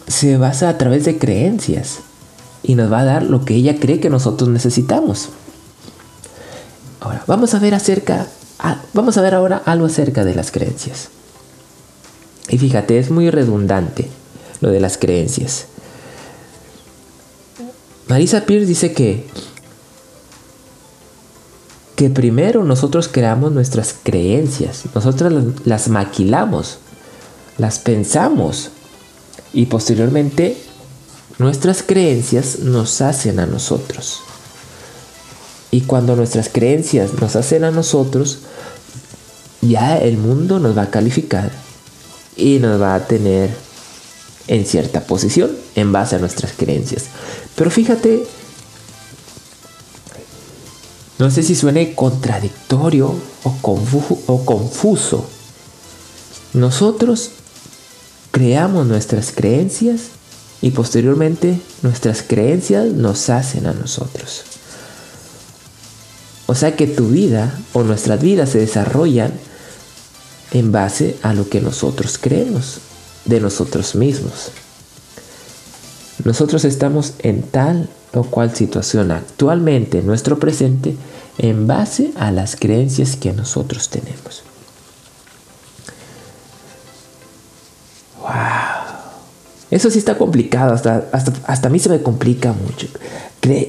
se 0.07 0.37
basa 0.37 0.69
a 0.69 0.79
través 0.79 1.05
de 1.05 1.19
creencias 1.19 1.99
y 2.63 2.75
nos 2.75 2.91
va 2.93 3.01
a 3.01 3.05
dar 3.05 3.23
lo 3.25 3.45
que 3.45 3.55
ella 3.55 3.79
cree 3.79 4.01
que 4.01 4.11
nosotros 4.11 4.49
necesitamos. 4.49 5.31
Ahora, 7.01 7.25
vamos 7.27 7.55
a 7.55 7.59
ver 7.59 7.75
acerca, 7.75 8.27
vamos 8.93 9.19
a 9.19 9.23
ver 9.23 9.35
ahora 9.35 9.63
algo 9.65 9.87
acerca 9.87 10.25
de 10.25 10.35
las 10.35 10.53
creencias. 10.53 11.09
Y 12.49 12.59
fíjate, 12.59 12.99
es 12.99 13.11
muy 13.11 13.31
redundante 13.31 14.09
lo 14.61 14.71
de 14.71 14.81
las 14.81 14.99
creencias. 14.99 15.67
Marisa 18.09 18.45
Pierce 18.47 18.67
dice 18.67 18.93
que 18.93 19.27
que 21.97 22.11
primero 22.11 22.65
nosotros 22.65 23.07
creamos 23.07 23.53
nuestras 23.53 23.95
creencias, 24.03 24.83
nosotros 24.95 25.33
las 25.65 25.89
maquilamos, 25.89 26.79
las 27.59 27.79
pensamos 27.79 28.71
y 29.53 29.67
posteriormente 29.67 30.57
nuestras 31.39 31.83
creencias 31.83 32.61
nos 32.61 33.01
hacen 33.01 33.41
a 33.41 33.47
nosotros. 33.47 34.21
Y 35.71 35.83
cuando 35.83 36.17
nuestras 36.17 36.49
creencias 36.49 37.15
nos 37.15 37.37
hacen 37.37 37.65
a 37.65 37.71
nosotros, 37.71 38.41
ya 39.63 39.97
el 39.97 40.19
mundo 40.19 40.59
nos 40.59 40.77
va 40.77 40.83
a 40.83 40.91
calificar 40.91 41.51
y 42.37 42.59
nos 42.59 42.81
va 42.81 42.95
a 42.95 43.07
tener 43.07 43.51
en 44.49 44.67
cierta 44.67 45.01
posición 45.03 45.51
en 45.75 45.93
base 45.93 46.17
a 46.17 46.19
nuestras 46.19 46.53
creencias. 46.53 47.05
Pero 47.55 47.71
fíjate, 47.71 48.27
no 51.19 51.31
sé 51.31 51.43
si 51.43 51.55
suene 51.55 51.95
contradictorio 51.95 53.15
o, 53.45 53.57
o 54.27 54.45
confuso. 54.45 55.25
Nosotros 56.53 57.31
creamos 58.33 58.87
nuestras 58.87 59.31
creencias 59.31 60.09
y 60.61 60.71
posteriormente 60.71 61.61
nuestras 61.83 62.23
creencias 62.23 62.87
nos 62.87 63.31
hacen 63.31 63.67
a 63.67 63.73
nosotros. 63.73 64.43
O 66.47 66.55
sea 66.55 66.75
que 66.75 66.87
tu 66.87 67.09
vida 67.09 67.55
o 67.73 67.85
nuestras 67.85 68.21
vidas 68.21 68.51
se 68.51 68.59
desarrollan 68.59 69.33
en 70.51 70.73
base 70.73 71.17
a 71.23 71.33
lo 71.35 71.49
que 71.49 71.61
nosotros 71.61 72.19
creemos 72.19 72.79
de 73.25 73.41
nosotros 73.41 73.95
mismos. 73.95 74.51
Nosotros 76.25 76.65
estamos 76.65 77.15
en 77.21 77.43
tal 77.43 77.89
o 78.13 78.25
cual 78.25 78.55
situación 78.55 79.11
actualmente 79.11 79.99
en 79.99 80.07
nuestro 80.07 80.39
presente 80.39 80.97
en 81.39 81.67
base 81.67 82.13
a 82.17 82.31
las 82.31 82.57
creencias 82.57 83.17
que 83.17 83.33
nosotros 83.33 83.89
tenemos. 83.89 84.43
Eso 89.71 89.91
sí 89.91 89.99
está 89.99 90.19
complicado, 90.19 90.75
hasta, 90.75 91.07
hasta, 91.13 91.33
hasta 91.47 91.69
a 91.69 91.71
mí 91.71 91.79
se 91.79 91.89
me 91.89 92.03
complica 92.03 92.53
mucho. 92.53 92.89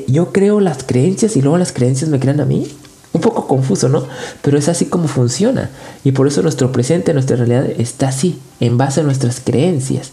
yo 0.07 0.33
creo 0.33 0.59
las 0.59 0.83
creencias 0.83 1.37
y 1.37 1.41
luego 1.41 1.57
las 1.57 1.71
creencias 1.71 2.09
me 2.09 2.19
crean 2.19 2.41
a 2.41 2.45
mí. 2.45 2.67
Un 3.13 3.21
poco 3.21 3.47
confuso, 3.47 3.89
¿no? 3.89 4.03
Pero 4.41 4.57
es 4.57 4.67
así 4.67 4.85
como 4.85 5.07
funciona. 5.07 5.69
Y 6.03 6.11
por 6.11 6.27
eso 6.27 6.41
nuestro 6.41 6.71
presente, 6.71 7.13
nuestra 7.13 7.37
realidad 7.37 7.69
está 7.77 8.09
así, 8.09 8.39
en 8.59 8.77
base 8.77 9.01
a 9.01 9.03
nuestras 9.03 9.39
creencias, 9.39 10.11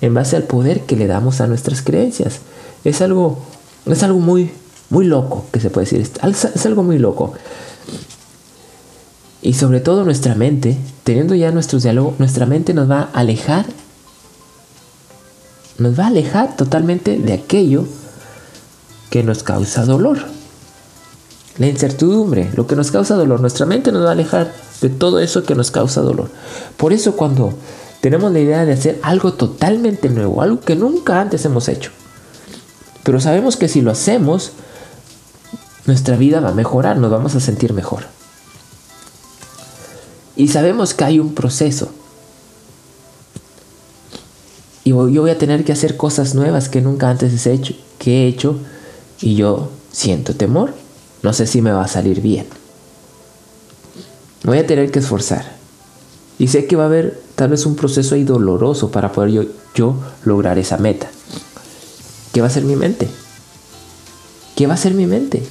en 0.00 0.14
base 0.14 0.36
al 0.36 0.44
poder 0.44 0.82
que 0.82 0.96
le 0.96 1.06
damos 1.06 1.40
a 1.40 1.48
nuestras 1.48 1.82
creencias. 1.82 2.38
Es 2.84 3.02
algo, 3.02 3.40
es 3.84 4.02
algo 4.02 4.20
muy, 4.20 4.52
muy 4.88 5.04
loco, 5.04 5.44
que 5.52 5.60
se 5.60 5.70
puede 5.70 5.86
decir. 5.86 6.08
Es 6.22 6.66
algo 6.66 6.82
muy 6.82 6.98
loco. 6.98 7.34
Y 9.42 9.54
sobre 9.54 9.80
todo 9.80 10.04
nuestra 10.04 10.34
mente, 10.34 10.76
teniendo 11.04 11.34
ya 11.34 11.50
nuestros 11.50 11.82
diálogos, 11.82 12.18
nuestra 12.18 12.46
mente 12.46 12.74
nos 12.74 12.90
va 12.90 13.08
a 13.12 13.20
alejar, 13.20 13.66
nos 15.78 15.98
va 15.98 16.04
a 16.04 16.08
alejar 16.08 16.56
totalmente 16.56 17.16
de 17.16 17.32
aquello 17.32 17.86
que 19.08 19.22
nos 19.22 19.42
causa 19.42 19.84
dolor. 19.84 20.18
La 21.58 21.66
incertidumbre, 21.66 22.50
lo 22.54 22.66
que 22.66 22.76
nos 22.76 22.90
causa 22.90 23.14
dolor, 23.16 23.40
nuestra 23.40 23.66
mente 23.66 23.92
nos 23.92 24.04
va 24.04 24.10
a 24.10 24.12
alejar 24.12 24.52
de 24.80 24.88
todo 24.88 25.20
eso 25.20 25.42
que 25.42 25.54
nos 25.54 25.70
causa 25.70 26.00
dolor. 26.00 26.30
Por 26.76 26.92
eso 26.92 27.16
cuando 27.16 27.54
tenemos 28.00 28.32
la 28.32 28.40
idea 28.40 28.64
de 28.64 28.72
hacer 28.72 28.98
algo 29.02 29.32
totalmente 29.34 30.08
nuevo, 30.08 30.42
algo 30.42 30.60
que 30.60 30.76
nunca 30.76 31.20
antes 31.20 31.44
hemos 31.44 31.68
hecho, 31.68 31.90
pero 33.04 33.20
sabemos 33.20 33.56
que 33.56 33.68
si 33.68 33.80
lo 33.80 33.90
hacemos, 33.90 34.52
nuestra 35.86 36.16
vida 36.16 36.40
va 36.40 36.50
a 36.50 36.54
mejorar, 36.54 36.98
nos 36.98 37.10
vamos 37.10 37.34
a 37.34 37.40
sentir 37.40 37.72
mejor. 37.72 38.04
Y 40.36 40.48
sabemos 40.48 40.94
que 40.94 41.04
hay 41.04 41.18
un 41.18 41.34
proceso. 41.34 41.90
Y 44.84 44.90
yo 44.90 45.20
voy 45.20 45.30
a 45.30 45.38
tener 45.38 45.64
que 45.64 45.72
hacer 45.72 45.96
cosas 45.96 46.34
nuevas 46.34 46.68
que 46.68 46.80
nunca 46.80 47.10
antes 47.10 47.46
he 47.46 47.52
hecho, 47.52 47.74
que 47.98 48.24
he 48.24 48.26
hecho, 48.26 48.56
y 49.20 49.36
yo 49.36 49.70
siento 49.92 50.34
temor. 50.34 50.72
No 51.22 51.32
sé 51.32 51.46
si 51.46 51.60
me 51.60 51.72
va 51.72 51.84
a 51.84 51.88
salir 51.88 52.20
bien. 52.20 52.46
voy 54.44 54.58
a 54.58 54.66
tener 54.66 54.90
que 54.90 55.00
esforzar. 55.00 55.58
Y 56.38 56.48
sé 56.48 56.66
que 56.66 56.76
va 56.76 56.84
a 56.84 56.86
haber 56.86 57.20
tal 57.34 57.50
vez 57.50 57.66
un 57.66 57.76
proceso 57.76 58.14
ahí 58.14 58.24
doloroso 58.24 58.90
para 58.90 59.12
poder 59.12 59.30
yo, 59.30 59.42
yo 59.74 59.94
lograr 60.24 60.58
esa 60.58 60.78
meta. 60.78 61.10
¿Qué 62.32 62.40
va 62.40 62.46
a 62.46 62.50
ser 62.50 62.64
mi 62.64 62.76
mente? 62.76 63.08
¿Qué 64.56 64.66
va 64.66 64.74
a 64.74 64.78
ser 64.78 64.94
mi 64.94 65.06
mente? 65.06 65.42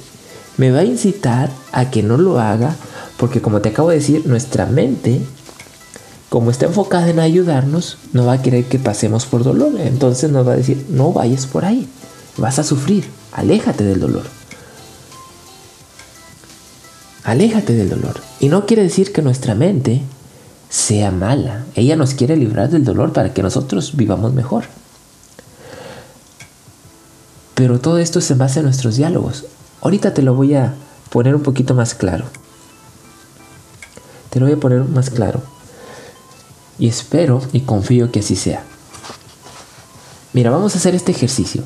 Me 0.56 0.72
va 0.72 0.80
a 0.80 0.84
incitar 0.84 1.50
a 1.72 1.90
que 1.90 2.02
no 2.02 2.16
lo 2.16 2.40
haga 2.40 2.74
porque 3.20 3.42
como 3.42 3.60
te 3.60 3.68
acabo 3.68 3.90
de 3.90 3.96
decir, 3.96 4.26
nuestra 4.26 4.64
mente, 4.64 5.20
como 6.30 6.50
está 6.50 6.64
enfocada 6.64 7.10
en 7.10 7.20
ayudarnos, 7.20 7.98
no 8.14 8.24
va 8.24 8.32
a 8.32 8.42
querer 8.42 8.64
que 8.64 8.78
pasemos 8.78 9.26
por 9.26 9.44
dolor. 9.44 9.78
Entonces 9.78 10.30
nos 10.30 10.48
va 10.48 10.52
a 10.52 10.56
decir, 10.56 10.86
no 10.88 11.12
vayas 11.12 11.44
por 11.46 11.66
ahí, 11.66 11.86
vas 12.38 12.58
a 12.58 12.64
sufrir, 12.64 13.04
aléjate 13.32 13.84
del 13.84 14.00
dolor. 14.00 14.22
Aléjate 17.24 17.74
del 17.74 17.90
dolor. 17.90 18.22
Y 18.40 18.48
no 18.48 18.64
quiere 18.64 18.84
decir 18.84 19.12
que 19.12 19.20
nuestra 19.20 19.54
mente 19.54 20.00
sea 20.70 21.10
mala. 21.10 21.66
Ella 21.74 21.96
nos 21.96 22.14
quiere 22.14 22.38
librar 22.38 22.70
del 22.70 22.86
dolor 22.86 23.12
para 23.12 23.34
que 23.34 23.42
nosotros 23.42 23.96
vivamos 23.96 24.32
mejor. 24.32 24.64
Pero 27.54 27.80
todo 27.80 27.98
esto 27.98 28.22
se 28.22 28.32
basa 28.32 28.60
en 28.60 28.64
nuestros 28.64 28.96
diálogos. 28.96 29.44
Ahorita 29.82 30.14
te 30.14 30.22
lo 30.22 30.32
voy 30.32 30.54
a 30.54 30.72
poner 31.10 31.34
un 31.34 31.42
poquito 31.42 31.74
más 31.74 31.94
claro. 31.94 32.24
Te 34.30 34.40
lo 34.40 34.46
voy 34.46 34.54
a 34.54 34.60
poner 34.60 34.84
más 34.84 35.10
claro. 35.10 35.42
Y 36.78 36.88
espero 36.88 37.42
y 37.52 37.60
confío 37.60 38.10
que 38.10 38.20
así 38.20 38.36
sea. 38.36 38.64
Mira, 40.32 40.50
vamos 40.50 40.74
a 40.74 40.78
hacer 40.78 40.94
este 40.94 41.12
ejercicio. 41.12 41.62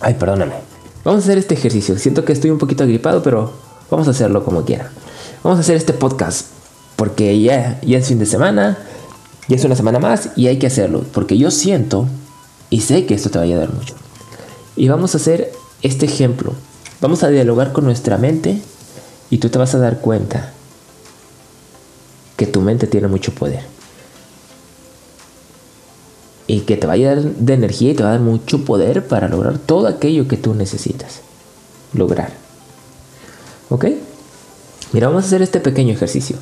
Ay, 0.00 0.14
perdóname. 0.14 0.54
Vamos 1.04 1.22
a 1.22 1.24
hacer 1.24 1.38
este 1.38 1.54
ejercicio. 1.54 1.98
Siento 1.98 2.24
que 2.24 2.32
estoy 2.32 2.50
un 2.50 2.58
poquito 2.58 2.82
agripado, 2.82 3.22
pero 3.22 3.52
vamos 3.90 4.08
a 4.08 4.10
hacerlo 4.10 4.44
como 4.44 4.64
quiera. 4.64 4.90
Vamos 5.42 5.58
a 5.58 5.60
hacer 5.60 5.76
este 5.76 5.92
podcast 5.92 6.46
porque 6.96 7.40
ya, 7.40 7.80
ya 7.82 7.98
es 7.98 8.08
fin 8.08 8.18
de 8.18 8.26
semana, 8.26 8.76
ya 9.46 9.54
es 9.54 9.64
una 9.64 9.76
semana 9.76 10.00
más 10.00 10.30
y 10.34 10.48
hay 10.48 10.58
que 10.58 10.66
hacerlo. 10.66 11.04
Porque 11.12 11.38
yo 11.38 11.52
siento 11.52 12.06
y 12.70 12.80
sé 12.80 13.06
que 13.06 13.14
esto 13.14 13.30
te 13.30 13.38
va 13.38 13.44
a 13.44 13.46
ayudar 13.46 13.72
mucho. 13.72 13.94
Y 14.74 14.88
vamos 14.88 15.14
a 15.14 15.18
hacer 15.18 15.52
este 15.82 16.06
ejemplo. 16.06 16.54
Vamos 17.00 17.22
a 17.22 17.28
dialogar 17.28 17.72
con 17.72 17.84
nuestra 17.84 18.18
mente 18.18 18.60
y 19.30 19.38
tú 19.38 19.48
te 19.50 19.58
vas 19.58 19.74
a 19.74 19.78
dar 19.78 20.00
cuenta 20.00 20.52
que 22.36 22.46
tu 22.46 22.60
mente 22.60 22.86
tiene 22.86 23.08
mucho 23.08 23.32
poder. 23.32 23.62
Y 26.46 26.60
que 26.60 26.76
te 26.76 26.86
va 26.86 26.94
a 26.94 26.98
dar 26.98 27.20
de 27.20 27.54
energía 27.54 27.90
y 27.90 27.94
te 27.94 28.02
va 28.02 28.10
a 28.10 28.12
dar 28.12 28.20
mucho 28.20 28.64
poder 28.64 29.06
para 29.06 29.28
lograr 29.28 29.58
todo 29.58 29.86
aquello 29.86 30.28
que 30.28 30.36
tú 30.36 30.54
necesitas 30.54 31.20
lograr. 31.92 32.32
¿Ok? 33.68 33.86
Mira, 34.92 35.08
vamos 35.08 35.24
a 35.24 35.26
hacer 35.26 35.42
este 35.42 35.60
pequeño 35.60 35.92
ejercicio. 35.92 36.36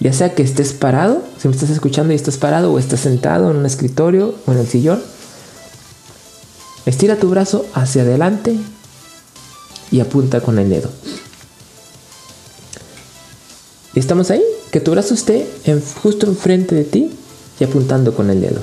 Ya 0.00 0.12
sea 0.12 0.34
que 0.34 0.42
estés 0.42 0.72
parado, 0.72 1.22
si 1.38 1.48
me 1.48 1.54
estás 1.54 1.70
escuchando 1.70 2.12
y 2.12 2.16
estás 2.16 2.36
parado 2.36 2.72
o 2.72 2.78
estás 2.78 3.00
sentado 3.00 3.50
en 3.50 3.56
un 3.56 3.66
escritorio 3.66 4.34
o 4.46 4.52
en 4.52 4.58
el 4.58 4.66
sillón, 4.66 5.02
estira 6.86 7.16
tu 7.16 7.28
brazo 7.28 7.66
hacia 7.74 8.02
adelante 8.02 8.56
y 9.90 10.00
apunta 10.00 10.40
con 10.40 10.58
el 10.58 10.70
dedo. 10.70 10.90
Estamos 13.98 14.30
ahí, 14.30 14.44
que 14.70 14.78
tu 14.78 14.92
brazo 14.92 15.12
esté 15.12 15.48
justo 16.02 16.26
enfrente 16.26 16.76
de 16.76 16.84
ti 16.84 17.10
y 17.58 17.64
apuntando 17.64 18.14
con 18.14 18.30
el 18.30 18.40
dedo. 18.40 18.60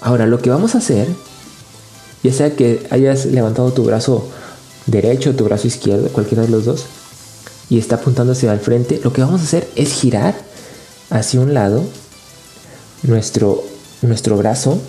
Ahora, 0.00 0.26
lo 0.26 0.42
que 0.42 0.50
vamos 0.50 0.74
a 0.74 0.78
hacer, 0.78 1.06
ya 2.24 2.32
sea 2.32 2.56
que 2.56 2.84
hayas 2.90 3.26
levantado 3.26 3.72
tu 3.72 3.84
brazo 3.84 4.26
derecho 4.86 5.30
o 5.30 5.34
tu 5.34 5.44
brazo 5.44 5.68
izquierdo, 5.68 6.08
cualquiera 6.08 6.42
de 6.42 6.48
los 6.48 6.64
dos, 6.64 6.86
y 7.68 7.78
está 7.78 7.96
apuntando 7.96 8.32
hacia 8.32 8.52
el 8.52 8.58
frente, 8.58 9.00
lo 9.04 9.12
que 9.12 9.22
vamos 9.22 9.40
a 9.40 9.44
hacer 9.44 9.68
es 9.76 9.92
girar 9.92 10.34
hacia 11.10 11.38
un 11.38 11.54
lado 11.54 11.84
nuestro, 13.04 13.62
nuestro 14.02 14.36
brazo, 14.36 14.80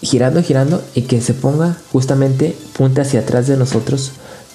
girando, 0.00 0.44
girando, 0.44 0.80
y 0.94 1.02
que 1.02 1.20
se 1.20 1.34
ponga 1.34 1.76
justamente 1.90 2.56
punta 2.74 3.02
hacia 3.02 3.20
atrás 3.20 3.48
de 3.48 3.56
nosotros, 3.56 4.12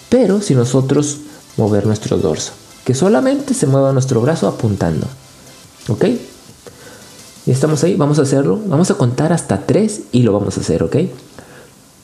pero 0.07 0.41
si 0.41 0.55
nosotros 0.55 1.17
mover 1.57 1.85
nuestro 1.85 2.17
dorso 2.17 2.53
que 2.89 2.95
solamente 2.95 3.53
se 3.53 3.67
mueva 3.67 3.91
nuestro 3.91 4.19
brazo 4.19 4.47
apuntando. 4.47 5.05
¿Ok? 5.89 6.05
Y 7.45 7.51
estamos 7.51 7.83
ahí, 7.83 7.93
vamos 7.93 8.17
a 8.17 8.23
hacerlo. 8.23 8.59
Vamos 8.65 8.89
a 8.89 8.95
contar 8.95 9.31
hasta 9.31 9.67
3 9.67 10.05
y 10.11 10.23
lo 10.23 10.33
vamos 10.33 10.57
a 10.57 10.61
hacer, 10.61 10.81
¿ok? 10.81 10.95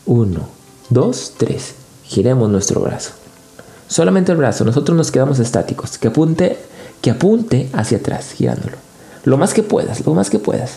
1, 0.05 0.47
2, 0.91 1.33
3. 1.37 1.73
Giremos 2.03 2.51
nuestro 2.51 2.81
brazo. 2.81 3.13
Solamente 3.87 4.31
el 4.31 4.37
brazo, 4.37 4.63
nosotros 4.63 4.95
nos 4.95 5.09
quedamos 5.09 5.39
estáticos. 5.39 5.97
Que 5.97 6.09
apunte, 6.09 6.59
que 7.01 7.09
apunte 7.09 7.67
hacia 7.73 7.97
atrás, 7.97 8.33
girándolo. 8.33 8.77
Lo 9.23 9.37
más 9.37 9.55
que 9.55 9.63
puedas, 9.63 10.05
lo 10.05 10.13
más 10.13 10.29
que 10.29 10.37
puedas. 10.37 10.73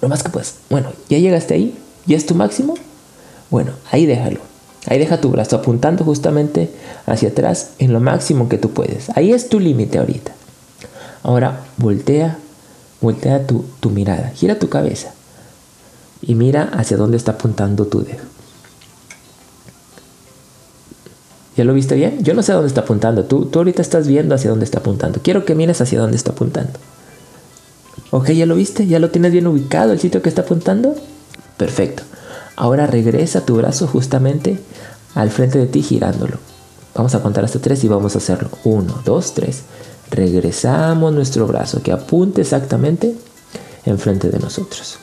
Lo 0.00 0.08
más 0.08 0.22
que 0.22 0.30
puedas. 0.30 0.54
Bueno, 0.70 0.90
¿ya 1.10 1.18
llegaste 1.18 1.52
ahí? 1.52 1.78
¿Ya 2.06 2.16
es 2.16 2.24
tu 2.24 2.34
máximo? 2.34 2.76
Bueno, 3.50 3.72
ahí 3.90 4.06
déjalo. 4.06 4.51
Ahí 4.86 4.98
deja 4.98 5.20
tu 5.20 5.30
brazo 5.30 5.56
apuntando 5.56 6.04
justamente 6.04 6.70
hacia 7.06 7.28
atrás 7.28 7.70
en 7.78 7.92
lo 7.92 8.00
máximo 8.00 8.48
que 8.48 8.58
tú 8.58 8.70
puedes. 8.70 9.10
Ahí 9.16 9.32
es 9.32 9.48
tu 9.48 9.60
límite 9.60 9.98
ahorita. 9.98 10.32
Ahora 11.22 11.60
voltea, 11.76 12.38
voltea 13.00 13.46
tu, 13.46 13.64
tu 13.80 13.90
mirada, 13.90 14.30
gira 14.34 14.58
tu 14.58 14.68
cabeza 14.68 15.12
y 16.20 16.34
mira 16.34 16.70
hacia 16.72 16.96
dónde 16.96 17.16
está 17.16 17.32
apuntando 17.32 17.86
tu 17.86 18.02
dedo. 18.02 18.22
¿Ya 21.56 21.64
lo 21.64 21.74
viste 21.74 21.94
bien? 21.94 22.22
Yo 22.22 22.32
no 22.34 22.42
sé 22.42 22.52
dónde 22.52 22.68
está 22.68 22.80
apuntando. 22.80 23.24
Tú, 23.24 23.44
tú 23.46 23.58
ahorita 23.58 23.82
estás 23.82 24.06
viendo 24.06 24.34
hacia 24.34 24.50
dónde 24.50 24.64
está 24.64 24.78
apuntando. 24.78 25.20
Quiero 25.22 25.44
que 25.44 25.54
mires 25.54 25.80
hacia 25.80 26.00
dónde 26.00 26.16
está 26.16 26.32
apuntando. 26.32 26.78
Ok, 28.10 28.30
¿ya 28.30 28.46
lo 28.46 28.54
viste? 28.54 28.86
¿Ya 28.86 28.98
lo 28.98 29.10
tienes 29.10 29.32
bien 29.32 29.46
ubicado 29.46 29.92
el 29.92 30.00
sitio 30.00 30.22
que 30.22 30.30
está 30.30 30.42
apuntando? 30.42 30.94
Perfecto. 31.58 32.04
Ahora 32.62 32.86
regresa 32.86 33.44
tu 33.44 33.56
brazo 33.56 33.88
justamente 33.88 34.56
al 35.16 35.32
frente 35.32 35.58
de 35.58 35.66
ti 35.66 35.82
girándolo. 35.82 36.36
Vamos 36.94 37.12
a 37.16 37.20
contar 37.20 37.44
hasta 37.44 37.58
tres 37.58 37.82
y 37.82 37.88
vamos 37.88 38.14
a 38.14 38.18
hacerlo. 38.18 38.50
Uno, 38.62 39.02
dos, 39.04 39.34
tres. 39.34 39.62
Regresamos 40.12 41.12
nuestro 41.12 41.48
brazo 41.48 41.82
que 41.82 41.90
apunte 41.90 42.42
exactamente 42.42 43.16
enfrente 43.84 44.30
de 44.30 44.38
nosotros. 44.38 44.98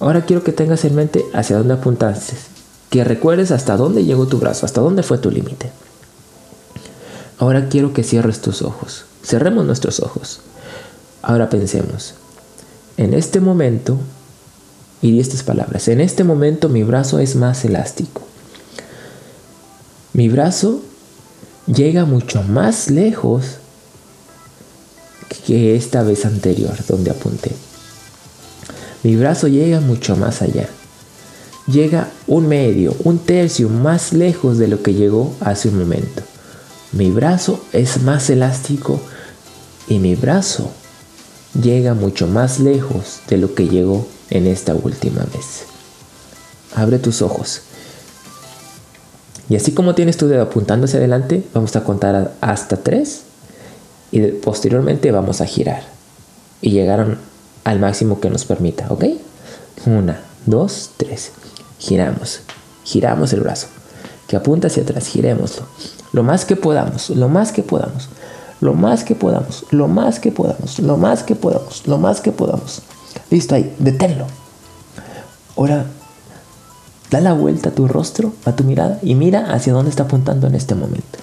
Ahora 0.00 0.24
quiero 0.24 0.42
que 0.42 0.52
tengas 0.52 0.86
en 0.86 0.94
mente 0.94 1.22
hacia 1.34 1.58
dónde 1.58 1.74
apuntaste. 1.74 2.32
Que 2.88 3.04
recuerdes 3.04 3.50
hasta 3.50 3.76
dónde 3.76 4.06
llegó 4.06 4.26
tu 4.26 4.38
brazo, 4.38 4.64
hasta 4.64 4.80
dónde 4.80 5.02
fue 5.02 5.18
tu 5.18 5.30
límite. 5.30 5.70
Ahora 7.40 7.68
quiero 7.68 7.92
que 7.92 8.04
cierres 8.04 8.40
tus 8.40 8.62
ojos. 8.62 9.04
Cerremos 9.22 9.66
nuestros 9.66 10.00
ojos. 10.00 10.40
Ahora 11.20 11.50
pensemos. 11.50 12.14
En 12.96 13.12
este 13.12 13.40
momento 13.40 13.98
y 15.04 15.12
di 15.12 15.20
estas 15.20 15.42
palabras. 15.42 15.88
En 15.88 16.00
este 16.00 16.24
momento 16.24 16.70
mi 16.70 16.82
brazo 16.82 17.18
es 17.18 17.36
más 17.36 17.66
elástico. 17.66 18.22
Mi 20.14 20.30
brazo 20.30 20.80
llega 21.66 22.06
mucho 22.06 22.42
más 22.42 22.90
lejos 22.90 23.44
que 25.46 25.76
esta 25.76 26.02
vez 26.02 26.24
anterior 26.24 26.74
donde 26.88 27.10
apunté. 27.10 27.50
Mi 29.02 29.14
brazo 29.14 29.46
llega 29.46 29.80
mucho 29.80 30.16
más 30.16 30.40
allá. 30.40 30.70
Llega 31.66 32.08
un 32.26 32.48
medio, 32.48 32.96
un 33.04 33.18
tercio 33.18 33.68
más 33.68 34.14
lejos 34.14 34.56
de 34.56 34.68
lo 34.68 34.82
que 34.82 34.94
llegó 34.94 35.34
hace 35.40 35.68
un 35.68 35.80
momento. 35.80 36.22
Mi 36.92 37.10
brazo 37.10 37.62
es 37.74 38.00
más 38.00 38.30
elástico 38.30 38.98
y 39.86 39.98
mi 39.98 40.14
brazo 40.14 40.70
llega 41.60 41.92
mucho 41.92 42.26
más 42.26 42.58
lejos 42.58 43.20
de 43.28 43.36
lo 43.36 43.54
que 43.54 43.68
llegó 43.68 44.13
en 44.30 44.46
esta 44.46 44.74
última 44.74 45.22
vez. 45.32 45.64
Abre 46.74 46.98
tus 46.98 47.22
ojos. 47.22 47.62
Y 49.48 49.56
así 49.56 49.72
como 49.72 49.94
tienes 49.94 50.16
tu 50.16 50.26
dedo 50.26 50.42
apuntando 50.42 50.86
hacia 50.86 50.98
adelante, 50.98 51.44
vamos 51.52 51.76
a 51.76 51.84
contar 51.84 52.32
hasta 52.40 52.78
tres 52.78 53.22
y 54.10 54.20
posteriormente 54.28 55.10
vamos 55.10 55.40
a 55.40 55.46
girar 55.46 55.82
y 56.62 56.70
llegar 56.70 57.18
al 57.64 57.80
máximo 57.80 58.20
que 58.20 58.30
nos 58.30 58.44
permita, 58.44 58.86
¿ok? 58.88 59.04
Una, 59.86 60.20
dos, 60.46 60.90
tres. 60.96 61.32
Giramos, 61.78 62.40
giramos 62.84 63.32
el 63.32 63.40
brazo. 63.40 63.66
Que 64.26 64.36
apunta 64.36 64.68
hacia 64.68 64.82
atrás, 64.82 65.06
girémoslo. 65.08 65.66
Lo 66.12 66.22
más 66.22 66.46
que 66.46 66.56
podamos, 66.56 67.10
lo 67.10 67.28
más 67.28 67.52
que 67.52 67.62
podamos, 67.62 68.08
lo 68.60 68.72
más 68.72 69.04
que 69.04 69.14
podamos, 69.14 69.66
lo 69.70 69.88
más 69.88 70.20
que 70.20 70.32
podamos, 70.32 70.78
lo 70.78 70.96
más 70.96 71.22
que 71.22 71.34
podamos, 71.34 71.86
lo 71.86 71.98
más 71.98 72.20
que 72.20 72.32
podamos. 72.32 72.82
Listo 73.30 73.54
ahí, 73.54 73.74
deténlo. 73.78 74.26
Ahora 75.56 75.86
Da 77.14 77.20
la 77.20 77.32
vuelta 77.32 77.68
a 77.68 77.72
tu 77.72 77.86
rostro, 77.86 78.32
a 78.44 78.56
tu 78.56 78.64
mirada 78.64 78.98
y 79.00 79.14
mira 79.14 79.52
hacia 79.54 79.72
dónde 79.72 79.90
está 79.90 80.02
apuntando 80.02 80.48
en 80.48 80.56
este 80.56 80.74
momento. 80.74 81.20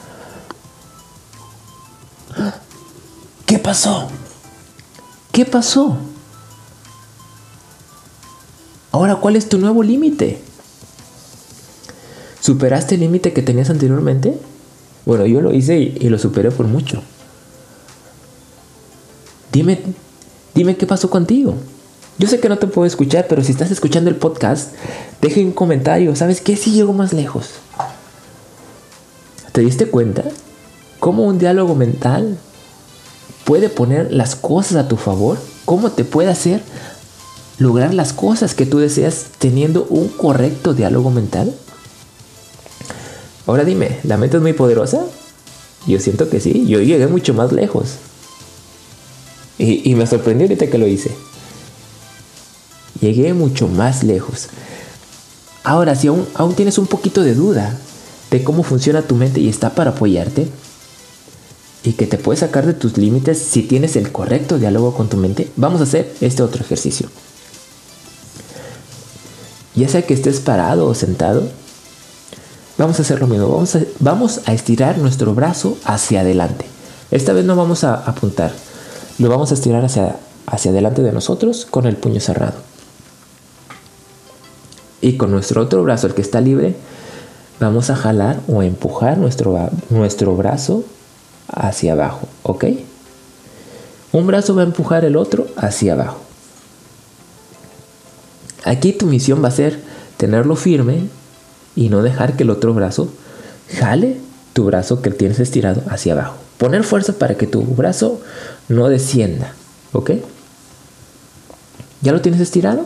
¿Qué 3.45 3.59
pasó? 3.59 4.07
¿Qué 5.33 5.43
pasó? 5.43 5.97
Ahora, 8.93 9.17
¿cuál 9.17 9.35
es 9.35 9.49
tu 9.49 9.57
nuevo 9.57 9.83
límite? 9.83 10.41
¿Superaste 12.39 12.95
el 12.95 13.01
límite 13.01 13.33
que 13.33 13.41
tenías 13.41 13.69
anteriormente? 13.69 14.39
Bueno, 15.05 15.25
yo 15.25 15.41
lo 15.41 15.53
hice 15.53 15.77
y, 15.77 15.97
y, 15.99 16.07
lo 16.07 16.17
superé 16.17 16.51
por 16.51 16.67
mucho. 16.67 17.03
Dime, 19.51 19.81
dime 20.55 20.77
qué 20.77 20.85
pasó 20.85 21.09
contigo. 21.09 21.55
Yo 22.17 22.27
sé 22.27 22.39
que 22.39 22.49
no 22.49 22.57
te 22.57 22.67
puedo 22.67 22.85
escuchar, 22.85 23.25
pero 23.27 23.43
si 23.43 23.51
estás 23.51 23.71
escuchando 23.71 24.09
el 24.09 24.15
podcast, 24.15 24.73
deje 25.21 25.43
un 25.43 25.51
comentario. 25.51 26.15
¿Sabes 26.15 26.41
qué? 26.41 26.55
Si 26.55 26.71
llego 26.71 26.93
más 26.93 27.13
lejos. 27.13 27.49
¿Te 29.51 29.61
diste 29.61 29.87
cuenta? 29.87 30.23
¿Cómo 30.99 31.23
un 31.23 31.39
diálogo 31.39 31.75
mental 31.75 32.37
puede 33.43 33.69
poner 33.69 34.11
las 34.11 34.35
cosas 34.35 34.77
a 34.77 34.87
tu 34.87 34.97
favor? 34.97 35.37
¿Cómo 35.65 35.91
te 35.91 36.03
puede 36.03 36.29
hacer 36.29 36.61
lograr 37.57 37.93
las 37.93 38.13
cosas 38.13 38.53
que 38.53 38.65
tú 38.65 38.79
deseas 38.79 39.25
teniendo 39.39 39.85
un 39.89 40.07
correcto 40.09 40.73
diálogo 40.73 41.11
mental? 41.11 41.53
Ahora 43.47 43.63
dime, 43.63 43.99
¿la 44.03 44.17
mente 44.17 44.37
es 44.37 44.43
muy 44.43 44.53
poderosa? 44.53 45.05
Yo 45.87 45.99
siento 45.99 46.29
que 46.29 46.39
sí, 46.39 46.65
yo 46.67 46.79
llegué 46.79 47.07
mucho 47.07 47.33
más 47.33 47.51
lejos. 47.51 47.95
Y, 49.57 49.89
y 49.89 49.95
me 49.95 50.07
sorprendió 50.07 50.45
ahorita 50.45 50.67
que 50.67 50.77
lo 50.77 50.87
hice. 50.87 51.11
Llegué 53.01 53.33
mucho 53.33 53.67
más 53.67 54.03
lejos. 54.03 54.47
Ahora, 55.63 55.95
si 55.95 56.07
aún, 56.07 56.27
aún 56.35 56.55
tienes 56.55 56.77
un 56.77 56.87
poquito 56.87 57.23
de 57.23 57.35
duda 57.35 57.77
de 58.29 58.43
cómo 58.43 58.63
funciona 58.63 59.01
tu 59.01 59.15
mente 59.15 59.41
y 59.41 59.49
está 59.49 59.71
para 59.71 59.91
apoyarte, 59.91 60.47
y 61.83 61.93
que 61.93 62.05
te 62.05 62.17
puede 62.17 62.39
sacar 62.39 62.65
de 62.65 62.73
tus 62.73 62.97
límites 62.97 63.39
si 63.39 63.63
tienes 63.63 63.95
el 63.95 64.11
correcto 64.11 64.59
diálogo 64.59 64.93
con 64.93 65.09
tu 65.09 65.17
mente, 65.17 65.51
vamos 65.55 65.81
a 65.81 65.85
hacer 65.85 66.13
este 66.21 66.43
otro 66.43 66.63
ejercicio. 66.63 67.09
Ya 69.73 69.87
sea 69.87 70.03
que 70.03 70.13
estés 70.13 70.39
parado 70.39 70.85
o 70.85 70.93
sentado, 70.93 71.47
vamos 72.77 72.99
a 72.99 73.01
hacer 73.01 73.19
lo 73.19 73.27
mismo. 73.27 73.47
Vamos 73.49 73.75
a, 73.75 73.81
vamos 73.99 74.41
a 74.45 74.53
estirar 74.53 74.97
nuestro 74.97 75.33
brazo 75.33 75.77
hacia 75.85 76.21
adelante. 76.21 76.65
Esta 77.09 77.33
vez 77.33 77.45
no 77.45 77.55
vamos 77.55 77.83
a 77.83 77.95
apuntar, 77.95 78.53
lo 79.17 79.29
vamos 79.29 79.51
a 79.51 79.55
estirar 79.55 79.83
hacia, 79.83 80.17
hacia 80.45 80.71
adelante 80.71 81.01
de 81.01 81.11
nosotros 81.11 81.65
con 81.69 81.85
el 81.87 81.95
puño 81.95 82.19
cerrado. 82.19 82.70
Y 85.01 85.17
con 85.17 85.31
nuestro 85.31 85.61
otro 85.61 85.83
brazo, 85.83 86.07
el 86.07 86.13
que 86.13 86.21
está 86.21 86.41
libre, 86.41 86.75
vamos 87.59 87.89
a 87.89 87.95
jalar 87.95 88.39
o 88.47 88.61
empujar 88.61 89.17
nuestro, 89.17 89.69
nuestro 89.89 90.35
brazo 90.35 90.83
hacia 91.47 91.93
abajo, 91.93 92.27
¿ok? 92.43 92.65
Un 94.11 94.27
brazo 94.27 94.55
va 94.55 94.61
a 94.61 94.65
empujar 94.65 95.05
el 95.05 95.15
otro 95.15 95.47
hacia 95.55 95.93
abajo. 95.93 96.19
Aquí 98.63 98.93
tu 98.93 99.07
misión 99.07 99.43
va 99.43 99.47
a 99.47 99.51
ser 99.51 99.79
tenerlo 100.17 100.55
firme 100.55 101.07
y 101.75 101.89
no 101.89 102.03
dejar 102.03 102.35
que 102.35 102.43
el 102.43 102.51
otro 102.51 102.73
brazo 102.73 103.09
jale 103.79 104.17
tu 104.53 104.65
brazo 104.65 105.01
que 105.01 105.09
tienes 105.09 105.39
estirado 105.39 105.81
hacia 105.89 106.13
abajo. 106.13 106.35
Poner 106.57 106.83
fuerza 106.83 107.13
para 107.13 107.35
que 107.35 107.47
tu 107.47 107.63
brazo 107.63 108.21
no 108.69 108.87
descienda, 108.87 109.53
¿ok? 109.93 110.11
¿Ya 112.01 112.11
lo 112.11 112.21
tienes 112.21 112.41
estirado? 112.41 112.85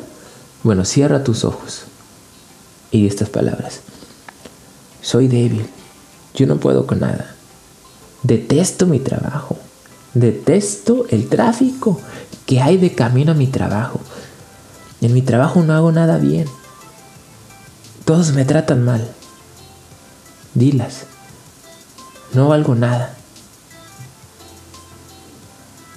Bueno, 0.64 0.86
cierra 0.86 1.24
tus 1.24 1.44
ojos 1.44 1.86
y 2.92 3.08
estas 3.08 3.30
palabras. 3.30 3.82
Soy 5.02 5.28
débil, 5.28 5.68
yo 6.34 6.48
no 6.48 6.58
puedo 6.58 6.88
con 6.88 7.00
nada. 7.00 7.36
Detesto 8.24 8.88
mi 8.88 9.00
trabajo, 9.00 9.58
detesto 10.14 11.06
el 11.10 11.30
tráfico 11.30 12.00
que 12.46 12.62
hay 12.62 12.78
de 12.78 12.94
camino 12.94 13.34
a 13.34 13.36
mi 13.36 13.48
trabajo. 13.48 14.00
En 15.02 15.14
mi 15.14 15.22
trabajo 15.22 15.62
no 15.62 15.74
hago 15.74 15.92
nada 15.92 16.18
bien. 16.18 16.48
Todos 18.06 18.34
me 18.34 18.46
tratan 18.46 18.84
mal. 18.84 19.08
Dilas, 20.54 21.04
no 22.34 22.48
valgo 22.50 22.76
nada. 22.76 23.16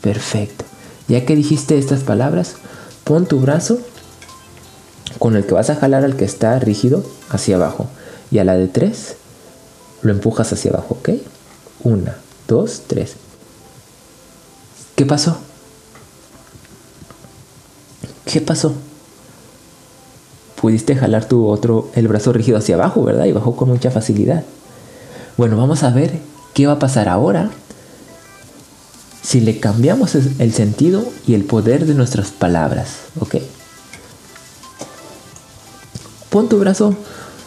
Perfecto. 0.00 0.64
Ya 1.06 1.24
que 1.24 1.36
dijiste 1.36 1.78
estas 1.78 2.02
palabras, 2.02 2.56
pon 3.04 3.26
tu 3.26 3.40
brazo 3.40 3.78
con 5.18 5.36
el 5.36 5.46
que 5.46 5.54
vas 5.54 5.70
a 5.70 5.76
jalar 5.76 6.04
al 6.04 6.16
que 6.16 6.24
está 6.24 6.58
rígido 6.58 7.04
hacia 7.30 7.56
abajo. 7.56 7.86
Y 8.30 8.38
a 8.38 8.44
la 8.44 8.56
de 8.56 8.68
tres 8.68 9.16
lo 10.02 10.12
empujas 10.12 10.52
hacia 10.52 10.70
abajo, 10.70 10.98
¿ok? 11.00 11.10
Una, 11.84 12.16
dos, 12.46 12.82
tres. 12.86 13.14
¿Qué 14.94 15.06
pasó? 15.06 15.38
¿Qué 18.24 18.40
pasó? 18.40 18.74
Pudiste 20.60 20.96
jalar 20.96 21.24
tu 21.24 21.46
otro, 21.46 21.90
el 21.94 22.08
brazo 22.08 22.32
rígido 22.32 22.58
hacia 22.58 22.74
abajo, 22.74 23.02
¿verdad? 23.04 23.24
Y 23.24 23.32
bajó 23.32 23.56
con 23.56 23.68
mucha 23.68 23.90
facilidad. 23.90 24.44
Bueno, 25.36 25.56
vamos 25.56 25.84
a 25.84 25.90
ver 25.90 26.18
qué 26.52 26.66
va 26.66 26.74
a 26.74 26.78
pasar 26.78 27.08
ahora 27.08 27.50
si 29.22 29.40
le 29.40 29.60
cambiamos 29.60 30.14
el 30.14 30.52
sentido 30.52 31.04
y 31.26 31.34
el 31.34 31.44
poder 31.44 31.86
de 31.86 31.94
nuestras 31.94 32.30
palabras, 32.30 32.96
¿ok? 33.20 33.36
Pon 36.30 36.48
tu 36.48 36.58
brazo, 36.58 36.94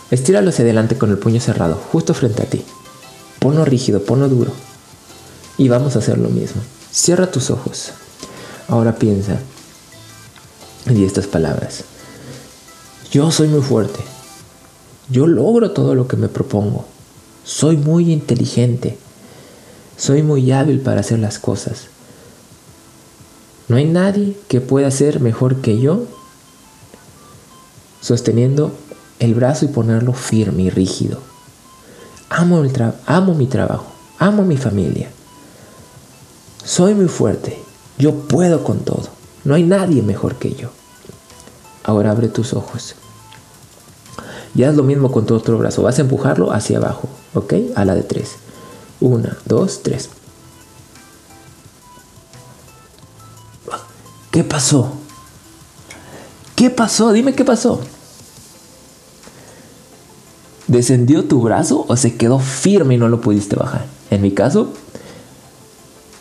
estíralo 0.10 0.50
hacia 0.50 0.64
adelante 0.64 0.98
con 0.98 1.12
el 1.12 1.18
puño 1.18 1.40
cerrado, 1.40 1.76
justo 1.92 2.14
frente 2.14 2.44
a 2.44 2.46
ti. 2.46 2.64
Ponlo 3.40 3.66
rígido, 3.66 4.04
ponlo 4.04 4.28
duro. 4.28 4.52
Y 5.58 5.70
vamos 5.70 5.96
a 5.96 6.00
hacer 6.00 6.18
lo 6.18 6.30
mismo. 6.30 6.62
Cierra 6.92 7.32
tus 7.32 7.50
ojos. 7.50 7.92
Ahora 8.68 8.96
piensa 8.96 9.38
en 10.86 11.04
estas 11.04 11.28
palabras. 11.28 11.84
Yo 13.12 13.32
soy 13.32 13.48
muy 13.48 13.62
fuerte. 13.62 14.00
Yo 15.10 15.28
logro 15.28 15.72
todo 15.72 15.94
lo 15.94 16.08
que 16.08 16.18
me 16.18 16.30
propongo. 16.30 16.86
Soy 17.44 17.78
muy 17.78 18.12
inteligente. 18.12 18.98
Soy 19.98 20.24
muy 20.24 20.52
hábil 20.52 20.80
para 20.80 21.02
hacer 21.02 21.20
las 21.20 21.38
cosas. 21.38 21.88
No 23.68 23.76
hay 23.76 23.86
nadie 23.86 24.38
que 24.48 24.62
pueda 24.62 24.90
ser 24.92 25.20
mejor 25.20 25.58
que 25.58 25.80
yo 25.80 26.06
sosteniendo 28.02 28.72
el 29.20 29.36
brazo 29.36 29.66
y 29.66 29.70
ponerlo 29.70 30.14
firme 30.14 30.64
y 30.64 30.70
rígido. 30.70 31.20
Amo, 32.30 32.64
el 32.64 32.94
amo 33.06 33.34
mi 33.34 33.48
trabajo, 33.48 33.88
amo 34.20 34.44
mi 34.44 34.58
familia. 34.58 35.10
Soy 36.64 36.94
muy 36.94 37.08
fuerte, 37.08 37.62
yo 37.98 38.14
puedo 38.14 38.64
con 38.64 38.80
todo. 38.80 39.10
No 39.44 39.56
hay 39.56 39.64
nadie 39.64 40.02
mejor 40.02 40.36
que 40.36 40.54
yo. 40.54 40.70
Ahora 41.84 42.12
abre 42.12 42.28
tus 42.28 42.54
ojos. 42.54 42.96
Y 44.54 44.64
haz 44.64 44.76
lo 44.76 44.84
mismo 44.84 45.12
con 45.12 45.26
tu 45.26 45.36
otro 45.36 45.58
brazo. 45.58 45.82
Vas 45.82 45.98
a 45.98 46.02
empujarlo 46.02 46.52
hacia 46.52 46.78
abajo, 46.78 47.08
¿ok? 47.34 47.54
A 47.76 47.86
la 47.86 47.96
de 47.96 48.04
tres. 48.04 48.34
Una, 49.00 49.38
dos, 49.46 49.82
tres. 49.82 50.10
¿Qué 54.32 54.44
pasó? 54.44 55.01
¿Qué 56.62 56.70
pasó? 56.70 57.12
Dime 57.12 57.34
qué 57.34 57.44
pasó. 57.44 57.82
¿Descendió 60.68 61.26
tu 61.26 61.42
brazo 61.42 61.88
o 61.88 61.98
se 61.98 62.18
quedó 62.18 62.38
firme 62.38 62.94
y 62.94 62.98
no 63.00 63.10
lo 63.10 63.20
pudiste 63.20 63.56
bajar? 63.56 63.88
En 64.12 64.22
mi 64.22 64.30
caso, 64.30 64.72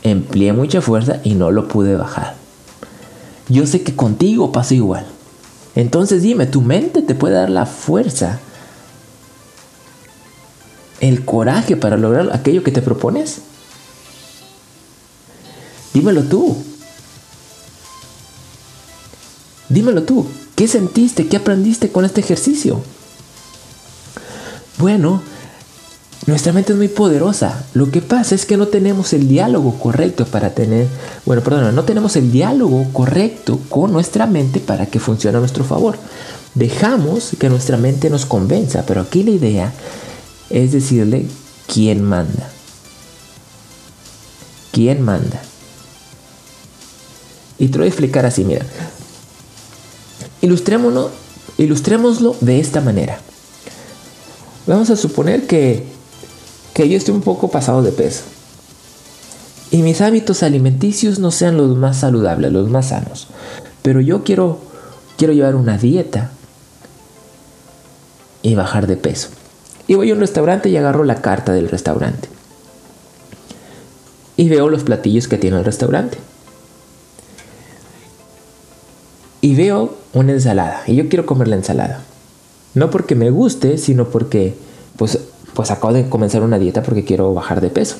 empleé 0.02 0.54
mucha 0.54 0.80
fuerza 0.80 1.20
y 1.24 1.34
no 1.34 1.50
lo 1.50 1.68
pude 1.68 1.94
bajar. 1.94 2.36
Yo 3.50 3.66
sé 3.66 3.82
que 3.82 3.94
contigo 3.94 4.50
pasa 4.50 4.72
igual. 4.72 5.04
Entonces 5.74 6.22
dime, 6.22 6.46
¿tu 6.46 6.62
mente 6.62 7.02
te 7.02 7.14
puede 7.14 7.34
dar 7.34 7.50
la 7.50 7.66
fuerza, 7.66 8.40
el 11.00 11.22
coraje 11.26 11.76
para 11.76 11.98
lograr 11.98 12.30
aquello 12.32 12.64
que 12.64 12.72
te 12.72 12.80
propones? 12.80 13.42
Dímelo 15.92 16.22
tú. 16.22 16.56
Dímelo 19.70 20.02
tú. 20.02 20.26
¿Qué 20.56 20.68
sentiste? 20.68 21.26
¿Qué 21.26 21.38
aprendiste 21.38 21.90
con 21.90 22.04
este 22.04 22.20
ejercicio? 22.20 22.82
Bueno, 24.76 25.22
nuestra 26.26 26.52
mente 26.52 26.72
es 26.72 26.78
muy 26.78 26.88
poderosa. 26.88 27.64
Lo 27.72 27.90
que 27.90 28.02
pasa 28.02 28.34
es 28.34 28.44
que 28.44 28.56
no 28.56 28.68
tenemos 28.68 29.12
el 29.12 29.28
diálogo 29.28 29.78
correcto 29.78 30.26
para 30.26 30.50
tener, 30.50 30.86
bueno, 31.24 31.42
perdón, 31.42 31.74
no 31.74 31.84
tenemos 31.84 32.16
el 32.16 32.30
diálogo 32.30 32.86
correcto 32.92 33.58
con 33.70 33.92
nuestra 33.92 34.26
mente 34.26 34.60
para 34.60 34.86
que 34.86 35.00
funcione 35.00 35.38
a 35.38 35.40
nuestro 35.40 35.64
favor. 35.64 35.96
Dejamos 36.54 37.30
que 37.38 37.48
nuestra 37.48 37.76
mente 37.76 38.10
nos 38.10 38.26
convenza, 38.26 38.84
pero 38.86 39.00
aquí 39.00 39.22
la 39.22 39.30
idea 39.30 39.72
es 40.50 40.72
decirle 40.72 41.26
quién 41.72 42.02
manda. 42.02 42.50
¿Quién 44.72 45.02
manda? 45.02 45.40
Y 47.58 47.68
te 47.68 47.72
lo 47.72 47.78
voy 47.82 47.86
a 47.86 47.88
explicar 47.88 48.26
así, 48.26 48.44
mira. 48.44 48.66
Ilustrémonos, 50.42 51.10
ilustrémoslo 51.58 52.36
de 52.40 52.60
esta 52.60 52.80
manera. 52.80 53.18
Vamos 54.66 54.90
a 54.90 54.96
suponer 54.96 55.46
que 55.46 55.84
que 56.74 56.88
yo 56.88 56.96
estoy 56.96 57.14
un 57.14 57.20
poco 57.20 57.50
pasado 57.50 57.82
de 57.82 57.92
peso. 57.92 58.22
Y 59.70 59.82
mis 59.82 60.00
hábitos 60.00 60.42
alimenticios 60.42 61.18
no 61.18 61.30
sean 61.30 61.56
los 61.56 61.76
más 61.76 61.98
saludables, 61.98 62.52
los 62.52 62.68
más 62.68 62.88
sanos. 62.88 63.28
Pero 63.82 64.00
yo 64.00 64.24
quiero, 64.24 64.58
quiero 65.16 65.32
llevar 65.32 65.54
una 65.54 65.78
dieta 65.78 66.30
y 68.42 68.54
bajar 68.54 68.86
de 68.86 68.96
peso. 68.96 69.28
Y 69.86 69.94
voy 69.94 70.10
a 70.10 70.14
un 70.14 70.20
restaurante 70.20 70.68
y 70.68 70.76
agarro 70.76 71.04
la 71.04 71.20
carta 71.20 71.52
del 71.52 71.68
restaurante. 71.68 72.28
Y 74.36 74.48
veo 74.48 74.68
los 74.68 74.82
platillos 74.82 75.28
que 75.28 75.38
tiene 75.38 75.58
el 75.58 75.64
restaurante. 75.64 76.18
Y 79.40 79.54
veo 79.54 79.96
una 80.12 80.32
ensalada. 80.32 80.82
Y 80.86 80.96
yo 80.96 81.08
quiero 81.08 81.26
comer 81.26 81.48
la 81.48 81.56
ensalada. 81.56 82.00
No 82.74 82.90
porque 82.90 83.14
me 83.14 83.30
guste, 83.30 83.78
sino 83.78 84.08
porque 84.08 84.54
pues 84.96 85.18
pues 85.54 85.70
acabo 85.70 85.92
de 85.92 86.08
comenzar 86.08 86.42
una 86.42 86.58
dieta 86.58 86.82
porque 86.82 87.04
quiero 87.04 87.34
bajar 87.34 87.60
de 87.60 87.70
peso. 87.70 87.96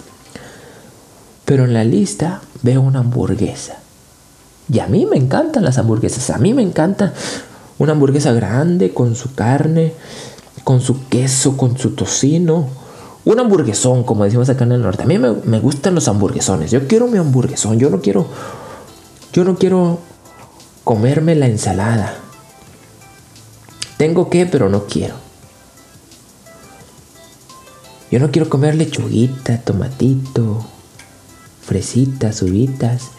Pero 1.45 1.65
en 1.65 1.75
la 1.75 1.85
lista 1.85 2.41
veo 2.63 2.81
una 2.81 3.01
hamburguesa. 3.01 3.79
Y 4.73 4.79
a 4.79 4.87
mí 4.87 5.07
me 5.07 5.17
encantan 5.17 5.65
las 5.65 5.79
hamburguesas. 5.79 6.31
A 6.31 6.39
mí 6.39 6.55
me 6.55 6.63
encanta 6.63 7.13
una 7.79 7.93
hamburguesa 7.93 8.33
grande 8.33 8.95
con 8.95 9.17
su 9.17 9.35
carne, 9.35 9.95
con 10.63 10.81
su 10.81 11.09
queso, 11.09 11.57
con 11.57 11.77
su 11.77 11.91
tocino. 11.91 12.69
Un 13.25 13.41
hamburguesón, 13.41 14.05
como 14.05 14.25
decimos 14.25 14.49
acá 14.49 14.65
en 14.65 14.73
el 14.73 14.83
norte. 14.83 15.03
A 15.03 15.07
mí 15.07 15.19
me, 15.19 15.33
me 15.45 15.59
gustan 15.59 15.95
los 15.95 16.07
hamburguesones. 16.07 16.71
Yo 16.71 16.87
quiero 16.87 17.09
mi 17.09 17.19
hamburguesón. 17.19 17.79
Yo 17.79 17.91
no 17.91 18.01
quiero. 18.01 18.29
Yo 19.33 19.45
no 19.45 19.57
quiero 19.57 19.99
comerme 20.85 21.35
la 21.35 21.47
ensalada. 21.47 22.17
Tengo 23.97 24.31
que, 24.31 24.47
pero 24.47 24.69
no 24.69 24.87
quiero. 24.87 25.15
Yo 28.11 28.19
no 28.19 28.31
quiero 28.31 28.49
comer 28.49 28.75
lechuguita, 28.75 29.59
tomatito, 29.59 30.65
fresitas, 31.63 32.43
uvitas. 32.43 33.11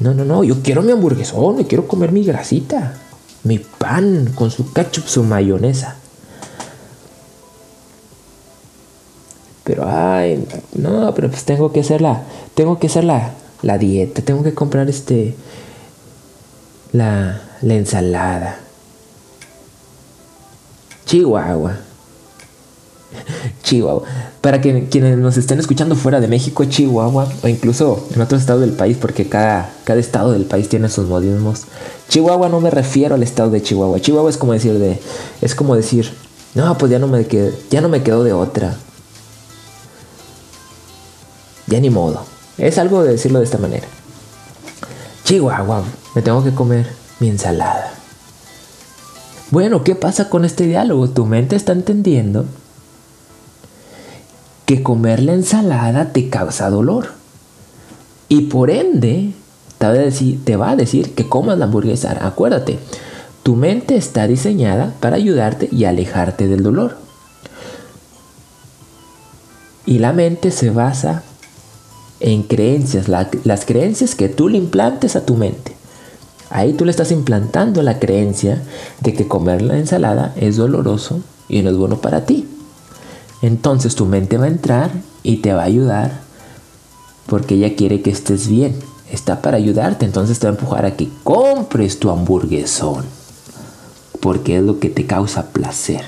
No, 0.00 0.14
no, 0.14 0.24
no. 0.24 0.44
Yo 0.44 0.62
quiero 0.62 0.82
mi 0.82 0.92
hamburguesón, 0.92 1.56
me 1.56 1.66
quiero 1.66 1.86
comer 1.86 2.12
mi 2.12 2.24
grasita. 2.24 3.00
Mi 3.42 3.58
pan 3.58 4.32
con 4.34 4.50
su 4.50 4.72
ketchup, 4.72 5.06
su 5.06 5.22
mayonesa. 5.24 5.96
Pero, 9.64 9.84
ay, 9.86 10.46
no, 10.74 11.14
pero 11.14 11.28
pues 11.30 11.44
tengo 11.44 11.72
que 11.72 11.80
hacer 11.80 12.00
la, 12.00 12.22
tengo 12.54 12.78
que 12.78 12.86
hacer 12.86 13.04
la, 13.04 13.32
la 13.62 13.78
dieta, 13.78 14.22
tengo 14.22 14.42
que 14.42 14.54
comprar 14.54 14.88
este, 14.90 15.34
la, 16.94 17.40
la 17.60 17.74
ensalada. 17.74 18.56
Chihuahua. 21.04 21.76
Chihuahua. 23.64 24.02
Para 24.40 24.60
que 24.60 24.88
quienes 24.88 25.18
nos 25.18 25.36
estén 25.36 25.58
escuchando 25.58 25.96
fuera 25.96 26.20
de 26.20 26.28
México, 26.28 26.64
Chihuahua, 26.64 27.28
o 27.42 27.48
incluso 27.48 28.06
en 28.14 28.20
otro 28.20 28.38
estado 28.38 28.60
del 28.60 28.72
país, 28.72 28.96
porque 28.98 29.28
cada, 29.28 29.70
cada 29.82 29.98
estado 29.98 30.30
del 30.32 30.44
país 30.44 30.68
tiene 30.68 30.88
sus 30.88 31.06
modismos. 31.06 31.62
Chihuahua 32.08 32.48
no 32.48 32.60
me 32.60 32.70
refiero 32.70 33.16
al 33.16 33.24
estado 33.24 33.50
de 33.50 33.60
Chihuahua. 33.60 34.00
Chihuahua 34.00 34.30
es 34.30 34.36
como 34.36 34.52
decir 34.52 34.78
de. 34.78 35.00
Es 35.42 35.54
como 35.54 35.74
decir. 35.74 36.12
No, 36.54 36.78
pues 36.78 36.92
ya 36.92 37.00
no 37.00 37.08
me 37.08 37.26
quedo, 37.26 37.50
ya 37.70 37.80
no 37.80 37.88
me 37.88 38.04
quedo 38.04 38.22
de 38.22 38.32
otra. 38.32 38.76
Ya 41.66 41.80
ni 41.80 41.90
modo. 41.90 42.24
Es 42.56 42.78
algo 42.78 43.02
de 43.02 43.10
decirlo 43.10 43.40
de 43.40 43.46
esta 43.46 43.58
manera. 43.58 43.88
Chihuahua, 45.24 45.82
me 46.14 46.22
tengo 46.22 46.44
que 46.44 46.54
comer 46.54 46.90
mi 47.20 47.28
ensalada. 47.28 47.92
Bueno, 49.50 49.84
¿qué 49.84 49.94
pasa 49.94 50.28
con 50.28 50.44
este 50.44 50.66
diálogo? 50.66 51.08
Tu 51.10 51.26
mente 51.26 51.56
está 51.56 51.72
entendiendo 51.72 52.46
que 54.66 54.82
comer 54.82 55.22
la 55.22 55.34
ensalada 55.34 56.12
te 56.12 56.28
causa 56.30 56.70
dolor. 56.70 57.12
Y 58.28 58.42
por 58.42 58.70
ende, 58.70 59.32
te 59.78 60.56
va 60.56 60.70
a 60.70 60.76
decir, 60.76 61.14
que 61.14 61.28
comas 61.28 61.58
la 61.58 61.66
hamburguesa. 61.66 62.16
Acuérdate, 62.26 62.78
tu 63.42 63.54
mente 63.54 63.96
está 63.96 64.26
diseñada 64.26 64.94
para 65.00 65.16
ayudarte 65.16 65.68
y 65.70 65.84
alejarte 65.84 66.48
del 66.48 66.62
dolor. 66.62 66.96
Y 69.86 69.98
la 69.98 70.14
mente 70.14 70.50
se 70.50 70.70
basa 70.70 71.22
en 72.20 72.42
creencias, 72.44 73.08
las 73.08 73.64
creencias 73.66 74.14
que 74.14 74.30
tú 74.30 74.48
le 74.48 74.56
implantes 74.56 75.14
a 75.14 75.26
tu 75.26 75.36
mente. 75.36 75.76
Ahí 76.50 76.72
tú 76.74 76.84
le 76.84 76.90
estás 76.90 77.10
implantando 77.10 77.82
la 77.82 77.98
creencia 77.98 78.62
de 79.00 79.14
que 79.14 79.26
comer 79.26 79.62
la 79.62 79.78
ensalada 79.78 80.32
es 80.36 80.56
doloroso 80.56 81.20
y 81.48 81.62
no 81.62 81.70
es 81.70 81.76
bueno 81.76 82.00
para 82.00 82.26
ti. 82.26 82.48
Entonces 83.42 83.94
tu 83.94 84.06
mente 84.06 84.38
va 84.38 84.44
a 84.44 84.48
entrar 84.48 84.90
y 85.22 85.38
te 85.38 85.52
va 85.52 85.62
a 85.62 85.66
ayudar 85.66 86.24
porque 87.26 87.54
ella 87.54 87.76
quiere 87.76 88.02
que 88.02 88.10
estés 88.10 88.48
bien. 88.48 88.78
Está 89.10 89.42
para 89.42 89.56
ayudarte, 89.56 90.04
entonces 90.04 90.38
te 90.38 90.46
va 90.46 90.52
a 90.52 90.56
empujar 90.56 90.86
a 90.86 90.96
que 90.96 91.08
compres 91.22 91.98
tu 91.98 92.10
hamburguesón. 92.10 93.04
Porque 94.20 94.58
es 94.58 94.62
lo 94.62 94.80
que 94.80 94.88
te 94.88 95.06
causa 95.06 95.50
placer. 95.52 96.02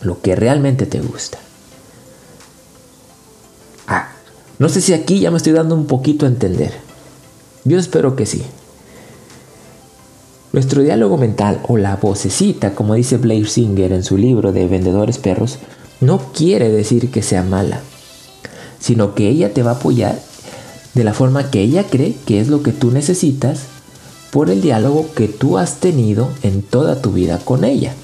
Lo 0.00 0.20
que 0.20 0.34
realmente 0.34 0.86
te 0.86 1.00
gusta. 1.00 1.38
Ah, 3.86 4.08
no 4.58 4.68
sé 4.68 4.80
si 4.80 4.94
aquí 4.94 5.20
ya 5.20 5.30
me 5.30 5.36
estoy 5.36 5.52
dando 5.52 5.74
un 5.74 5.86
poquito 5.86 6.24
a 6.24 6.28
entender. 6.28 6.72
Yo 7.64 7.78
espero 7.78 8.16
que 8.16 8.26
sí. 8.26 8.42
Nuestro 10.52 10.82
diálogo 10.82 11.16
mental 11.16 11.60
o 11.68 11.76
la 11.76 11.96
vocecita, 11.96 12.74
como 12.74 12.94
dice 12.94 13.18
Blair 13.18 13.48
Singer 13.48 13.92
en 13.92 14.02
su 14.02 14.18
libro 14.18 14.52
de 14.52 14.66
Vendedores 14.66 15.18
Perros, 15.18 15.58
no 16.00 16.32
quiere 16.32 16.70
decir 16.70 17.10
que 17.10 17.22
sea 17.22 17.44
mala, 17.44 17.80
sino 18.80 19.14
que 19.14 19.28
ella 19.28 19.54
te 19.54 19.62
va 19.62 19.72
a 19.72 19.74
apoyar 19.74 20.18
de 20.94 21.04
la 21.04 21.14
forma 21.14 21.50
que 21.50 21.60
ella 21.60 21.84
cree 21.84 22.16
que 22.26 22.40
es 22.40 22.48
lo 22.48 22.64
que 22.64 22.72
tú 22.72 22.90
necesitas 22.90 23.60
por 24.32 24.50
el 24.50 24.60
diálogo 24.60 25.12
que 25.14 25.28
tú 25.28 25.56
has 25.56 25.76
tenido 25.76 26.28
en 26.42 26.62
toda 26.62 27.00
tu 27.00 27.12
vida 27.12 27.38
con 27.38 27.64
ella. 27.64 27.94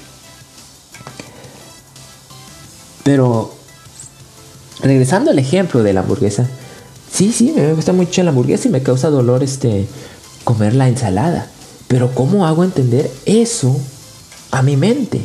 Pero, 3.03 3.53
regresando 4.81 5.31
al 5.31 5.39
ejemplo 5.39 5.83
de 5.83 5.91
la 5.93 6.01
hamburguesa, 6.01 6.47
sí, 7.11 7.33
sí, 7.33 7.53
me 7.53 7.73
gusta 7.73 7.91
mucho 7.91 8.23
la 8.23 8.29
hamburguesa 8.29 8.69
y 8.69 8.71
me 8.71 8.83
causa 8.83 9.09
dolor 9.09 9.43
este, 9.43 9.85
comer 10.43 10.75
la 10.75 10.87
ensalada. 10.87 11.49
Pero 11.87 12.13
¿cómo 12.13 12.45
hago 12.45 12.63
entender 12.63 13.11
eso 13.25 13.79
a 14.51 14.61
mi 14.61 14.75
mente? 14.75 15.21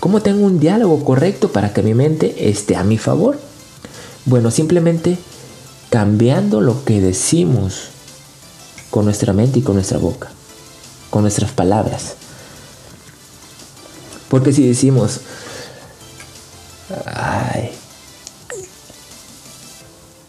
¿Cómo 0.00 0.22
tengo 0.22 0.46
un 0.46 0.58
diálogo 0.58 1.04
correcto 1.04 1.52
para 1.52 1.72
que 1.72 1.82
mi 1.82 1.94
mente 1.94 2.48
esté 2.48 2.76
a 2.76 2.84
mi 2.84 2.98
favor? 2.98 3.38
Bueno, 4.24 4.50
simplemente 4.50 5.18
cambiando 5.90 6.60
lo 6.60 6.84
que 6.84 7.00
decimos 7.00 7.88
con 8.90 9.04
nuestra 9.04 9.32
mente 9.32 9.58
y 9.58 9.62
con 9.62 9.74
nuestra 9.74 9.98
boca, 9.98 10.30
con 11.10 11.22
nuestras 11.22 11.52
palabras. 11.52 12.14
Porque 14.28 14.52
si 14.52 14.66
decimos, 14.66 15.20
ay, 17.06 17.70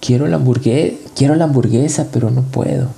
quiero 0.02 0.28
la 0.28 0.36
hamburguesa, 0.36 0.98
quiero 1.16 1.36
la 1.36 1.46
hamburguesa, 1.46 2.08
pero 2.12 2.30
no 2.30 2.42
puedo. 2.42 2.90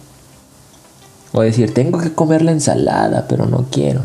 O 1.37 1.41
decir, 1.41 1.73
tengo 1.73 1.99
que 1.99 2.13
comer 2.13 2.41
la 2.41 2.53
ensalada, 2.53 3.27
pero 3.27 3.45
no 3.45 3.65
quiero. 3.69 4.03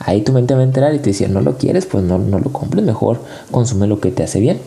Ahí 0.00 0.22
tu 0.22 0.32
mente 0.32 0.52
va 0.52 0.60
a 0.60 0.64
entrar 0.64 0.92
y 0.94 0.98
te 0.98 1.10
dice, 1.10 1.28
no 1.28 1.42
lo 1.42 1.56
quieres, 1.58 1.86
pues 1.86 2.02
no, 2.02 2.18
no 2.18 2.40
lo 2.40 2.52
compres, 2.52 2.84
mejor 2.84 3.20
consume 3.52 3.86
lo 3.86 4.00
que 4.00 4.10
te 4.10 4.24
hace 4.24 4.40
bien. 4.40 4.60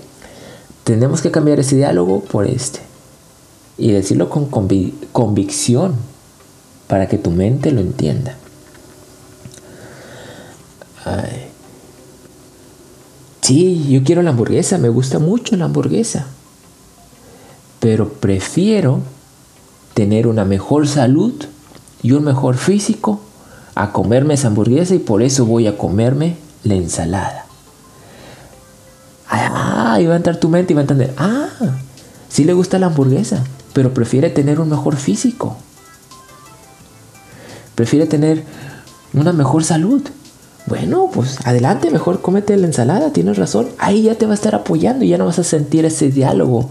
Tenemos 0.86 1.22
que 1.22 1.30
cambiar 1.30 1.60
ese 1.60 1.76
diálogo 1.76 2.22
por 2.22 2.48
este. 2.48 2.80
y 3.78 3.92
decirlo 3.92 4.30
con 4.30 4.46
convicción 5.12 5.96
para 6.88 7.08
que 7.08 7.18
tu 7.18 7.32
mente 7.32 7.72
lo 7.72 7.82
entienda. 7.82 8.38
Sí, 13.42 13.88
yo 13.90 14.04
quiero 14.04 14.22
la 14.24 14.32
hamburguesa, 14.32 14.78
me 14.78 14.90
gusta 14.90 15.20
mucho 15.20 15.56
la 15.58 15.66
hamburguesa. 15.66 16.28
Pero 17.80 18.10
prefiero 18.10 19.02
tener 19.98 20.28
una 20.28 20.46
mejor 20.46 20.88
salud 20.88 21.34
y 22.04 22.12
un 22.12 22.24
mejor 22.24 22.56
físico 22.56 23.20
a 23.74 23.92
comerme 23.94 24.36
esa 24.36 24.50
hamburguesa 24.50 24.94
y 24.94 25.00
por 25.00 25.24
eso 25.24 25.48
voy 25.48 25.66
a 25.66 25.76
comerme 25.76 26.38
la 26.64 26.76
ensalada. 26.76 27.48
Ah, 29.28 29.98
y 30.00 30.06
va 30.06 30.14
a 30.14 30.18
entrar 30.18 30.38
tu 30.38 30.50
mente 30.50 30.74
y 30.74 30.76
va 30.76 30.82
a 30.82 30.84
entender, 30.84 31.16
ah, 31.18 31.48
sí 32.30 32.44
le 32.44 32.54
gusta 32.54 32.78
la 32.78 32.86
hamburguesa, 32.86 33.44
pero 33.74 33.96
prefiere 33.96 34.30
tener 34.30 34.60
un 34.60 34.70
mejor 34.70 34.98
físico. 34.98 35.58
Prefiere 37.74 38.06
tener 38.06 38.44
una 39.16 39.34
mejor 39.34 39.64
salud. 39.64 40.04
Bueno, 40.68 41.10
pues 41.12 41.40
adelante, 41.44 41.90
mejor 41.90 42.22
cómete 42.22 42.56
la 42.56 42.68
ensalada, 42.68 43.14
tienes 43.14 43.40
razón. 43.40 43.68
Ahí 43.80 44.04
ya 44.04 44.14
te 44.14 44.28
va 44.28 44.34
a 44.34 44.36
estar 44.36 44.54
apoyando 44.54 45.06
y 45.06 45.08
ya 45.08 45.18
no 45.18 45.26
vas 45.26 45.40
a 45.40 45.44
sentir 45.44 45.86
ese 45.86 46.12
diálogo 46.12 46.70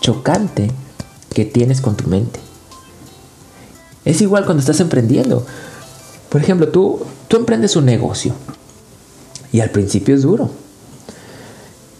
chocante 0.00 0.70
que 1.34 1.44
tienes 1.44 1.80
con 1.80 1.96
tu 1.96 2.08
mente. 2.08 2.47
Es 4.08 4.22
igual 4.22 4.46
cuando 4.46 4.62
estás 4.62 4.80
emprendiendo. 4.80 5.44
Por 6.30 6.40
ejemplo, 6.40 6.68
tú, 6.68 7.00
tú 7.28 7.36
emprendes 7.36 7.76
un 7.76 7.84
negocio 7.84 8.32
y 9.52 9.60
al 9.60 9.68
principio 9.68 10.14
es 10.14 10.22
duro. 10.22 10.50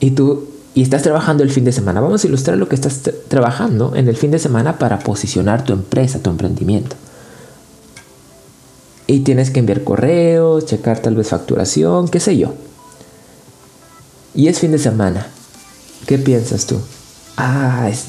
Y 0.00 0.12
tú 0.12 0.48
y 0.74 0.80
estás 0.80 1.02
trabajando 1.02 1.42
el 1.42 1.50
fin 1.50 1.64
de 1.64 1.72
semana. 1.72 2.00
Vamos 2.00 2.24
a 2.24 2.26
ilustrar 2.26 2.56
lo 2.56 2.66
que 2.66 2.76
estás 2.76 3.02
trabajando 3.28 3.94
en 3.94 4.08
el 4.08 4.16
fin 4.16 4.30
de 4.30 4.38
semana 4.38 4.78
para 4.78 5.00
posicionar 5.00 5.64
tu 5.64 5.74
empresa, 5.74 6.22
tu 6.22 6.30
emprendimiento. 6.30 6.96
Y 9.06 9.18
tienes 9.20 9.50
que 9.50 9.60
enviar 9.60 9.84
correos, 9.84 10.64
checar 10.64 11.00
tal 11.00 11.14
vez 11.14 11.28
facturación, 11.28 12.08
qué 12.08 12.20
sé 12.20 12.38
yo. 12.38 12.54
Y 14.34 14.48
es 14.48 14.60
fin 14.60 14.72
de 14.72 14.78
semana. 14.78 15.26
¿Qué 16.06 16.16
piensas 16.16 16.64
tú? 16.64 16.80
Ah, 17.36 17.86
es 17.90 18.04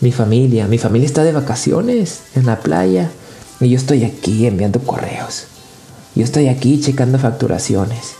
mi 0.00 0.10
familia. 0.10 0.66
Mi 0.66 0.78
familia 0.78 1.06
está 1.06 1.22
de 1.22 1.30
vacaciones 1.30 2.22
en 2.34 2.46
la 2.46 2.58
playa. 2.58 3.08
Y 3.60 3.70
yo 3.70 3.76
estoy 3.76 4.04
aquí 4.04 4.46
enviando 4.46 4.80
correos. 4.80 5.44
Yo 6.14 6.24
estoy 6.24 6.48
aquí 6.48 6.80
checando 6.80 7.18
facturaciones. 7.18 8.14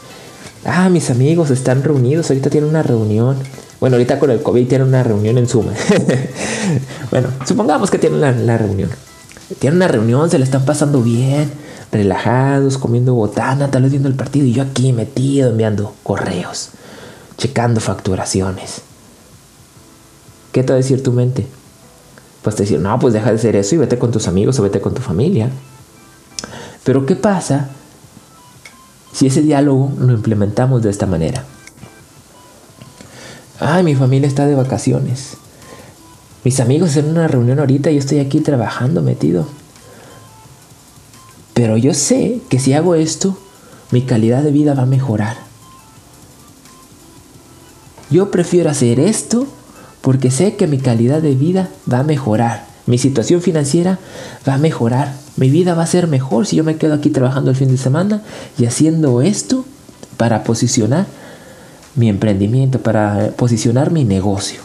Ah, 0.64 0.88
mis 0.88 1.10
amigos 1.10 1.50
están 1.50 1.82
reunidos. 1.82 2.30
Ahorita 2.30 2.50
tienen 2.50 2.70
una 2.70 2.82
reunión. 2.82 3.36
Bueno, 3.80 3.96
ahorita 3.96 4.18
con 4.18 4.30
el 4.30 4.42
COVID 4.42 4.66
tienen 4.66 4.88
una 4.88 5.02
reunión 5.02 5.38
en 5.38 5.46
Zoom. 5.46 5.66
bueno, 7.10 7.28
supongamos 7.46 7.90
que 7.90 7.98
tienen 7.98 8.46
la 8.46 8.58
reunión. 8.58 8.90
Tienen 9.58 9.76
una 9.76 9.88
reunión, 9.88 10.30
se 10.30 10.38
le 10.38 10.44
están 10.44 10.64
pasando 10.64 11.02
bien 11.02 11.50
relajados, 11.92 12.78
comiendo 12.78 13.14
botana, 13.14 13.70
tal 13.70 13.82
vez 13.82 13.90
viendo 13.92 14.08
el 14.08 14.14
partido 14.14 14.46
y 14.46 14.52
yo 14.52 14.62
aquí 14.62 14.92
metido 14.92 15.50
enviando 15.50 15.94
correos, 16.02 16.70
checando 17.38 17.80
facturaciones. 17.80 18.82
¿Qué 20.52 20.62
te 20.62 20.72
va 20.72 20.74
a 20.74 20.82
decir 20.82 21.02
tu 21.02 21.12
mente? 21.12 21.46
Te 22.54 22.62
decir, 22.62 22.78
no, 22.78 22.98
pues 22.98 23.12
deja 23.12 23.30
de 23.30 23.36
hacer 23.36 23.56
eso 23.56 23.74
y 23.74 23.78
vete 23.78 23.98
con 23.98 24.12
tus 24.12 24.28
amigos 24.28 24.58
o 24.58 24.62
vete 24.62 24.80
con 24.80 24.94
tu 24.94 25.02
familia. 25.02 25.50
Pero 26.84 27.04
¿qué 27.04 27.16
pasa 27.16 27.70
si 29.12 29.26
ese 29.26 29.42
diálogo 29.42 29.92
lo 29.98 30.12
implementamos 30.12 30.82
de 30.82 30.90
esta 30.90 31.06
manera? 31.06 31.44
Ay, 33.58 33.82
mi 33.82 33.94
familia 33.96 34.28
está 34.28 34.46
de 34.46 34.54
vacaciones. 34.54 35.36
Mis 36.44 36.60
amigos 36.60 36.96
en 36.96 37.06
una 37.06 37.26
reunión 37.26 37.58
ahorita 37.58 37.90
y 37.90 37.94
yo 37.94 37.98
estoy 37.98 38.20
aquí 38.20 38.40
trabajando 38.40 39.02
metido. 39.02 39.48
Pero 41.54 41.76
yo 41.76 41.94
sé 41.94 42.40
que 42.48 42.60
si 42.60 42.74
hago 42.74 42.94
esto, 42.94 43.36
mi 43.90 44.02
calidad 44.02 44.42
de 44.42 44.52
vida 44.52 44.74
va 44.74 44.82
a 44.82 44.86
mejorar. 44.86 45.38
Yo 48.10 48.30
prefiero 48.30 48.70
hacer 48.70 49.00
esto 49.00 49.48
porque 50.06 50.30
sé 50.30 50.54
que 50.54 50.68
mi 50.68 50.78
calidad 50.78 51.20
de 51.20 51.34
vida 51.34 51.68
va 51.92 51.98
a 51.98 52.02
mejorar. 52.04 52.64
Mi 52.86 52.96
situación 52.96 53.42
financiera 53.42 53.98
va 54.48 54.54
a 54.54 54.58
mejorar. 54.58 55.12
Mi 55.34 55.50
vida 55.50 55.74
va 55.74 55.82
a 55.82 55.86
ser 55.88 56.06
mejor 56.06 56.46
si 56.46 56.54
yo 56.54 56.62
me 56.62 56.76
quedo 56.76 56.94
aquí 56.94 57.10
trabajando 57.10 57.50
el 57.50 57.56
fin 57.56 57.66
de 57.66 57.76
semana 57.76 58.22
y 58.56 58.66
haciendo 58.66 59.20
esto 59.20 59.64
para 60.16 60.44
posicionar 60.44 61.06
mi 61.96 62.08
emprendimiento, 62.08 62.78
para 62.78 63.32
posicionar 63.36 63.90
mi 63.90 64.04
negocio. 64.04 64.60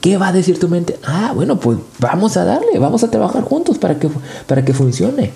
¿Qué 0.00 0.16
va 0.16 0.28
a 0.28 0.32
decir 0.32 0.58
tu 0.58 0.70
mente? 0.70 0.98
Ah, 1.04 1.32
bueno, 1.34 1.60
pues 1.60 1.76
vamos 1.98 2.38
a 2.38 2.46
darle, 2.46 2.78
vamos 2.78 3.04
a 3.04 3.10
trabajar 3.10 3.42
juntos 3.42 3.76
para 3.76 3.98
que, 3.98 4.08
para 4.46 4.64
que 4.64 4.72
funcione. 4.72 5.32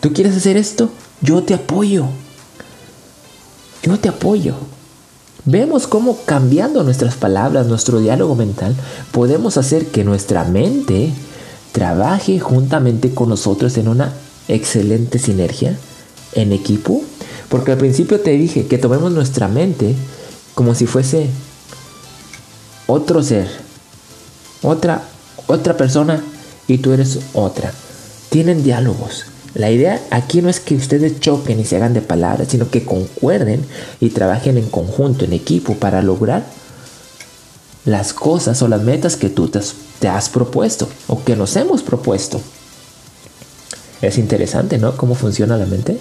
¿Tú 0.00 0.12
quieres 0.12 0.36
hacer 0.36 0.56
esto? 0.56 0.90
Yo 1.20 1.44
te 1.44 1.54
apoyo. 1.54 2.06
Yo 3.84 4.00
te 4.00 4.08
apoyo. 4.08 4.56
Vemos 5.44 5.88
cómo 5.88 6.18
cambiando 6.24 6.84
nuestras 6.84 7.16
palabras, 7.16 7.66
nuestro 7.66 7.98
diálogo 7.98 8.36
mental, 8.36 8.76
podemos 9.10 9.56
hacer 9.56 9.86
que 9.86 10.04
nuestra 10.04 10.44
mente 10.44 11.12
trabaje 11.72 12.38
juntamente 12.38 13.12
con 13.12 13.28
nosotros 13.28 13.76
en 13.76 13.88
una 13.88 14.12
excelente 14.46 15.18
sinergia, 15.18 15.76
en 16.34 16.52
equipo. 16.52 17.02
Porque 17.48 17.72
al 17.72 17.78
principio 17.78 18.20
te 18.20 18.30
dije 18.30 18.66
que 18.66 18.78
tomemos 18.78 19.10
nuestra 19.10 19.48
mente 19.48 19.96
como 20.54 20.74
si 20.74 20.86
fuese 20.86 21.28
otro 22.86 23.22
ser, 23.22 23.48
otra, 24.62 25.02
otra 25.48 25.76
persona 25.76 26.22
y 26.68 26.78
tú 26.78 26.92
eres 26.92 27.18
otra. 27.34 27.72
Tienen 28.30 28.62
diálogos. 28.62 29.24
La 29.54 29.70
idea 29.70 30.00
aquí 30.10 30.40
no 30.40 30.48
es 30.48 30.60
que 30.60 30.74
ustedes 30.74 31.20
choquen 31.20 31.60
y 31.60 31.64
se 31.64 31.76
hagan 31.76 31.94
de 31.94 32.00
palabras, 32.00 32.48
sino 32.48 32.70
que 32.70 32.84
concuerden 32.84 33.64
y 34.00 34.10
trabajen 34.10 34.56
en 34.56 34.68
conjunto, 34.68 35.24
en 35.24 35.32
equipo, 35.32 35.74
para 35.74 36.02
lograr 36.02 36.44
las 37.84 38.12
cosas 38.12 38.62
o 38.62 38.68
las 38.68 38.82
metas 38.82 39.16
que 39.16 39.28
tú 39.28 39.48
te 39.48 40.08
has, 40.08 40.28
propuesto 40.28 40.88
o 41.06 41.22
que 41.22 41.36
nos 41.36 41.54
hemos 41.56 41.82
propuesto. 41.82 42.40
Es 44.00 44.18
interesante, 44.18 44.78
¿no? 44.78 44.96
Cómo 44.96 45.14
funciona 45.14 45.56
la 45.56 45.66
mente. 45.66 45.98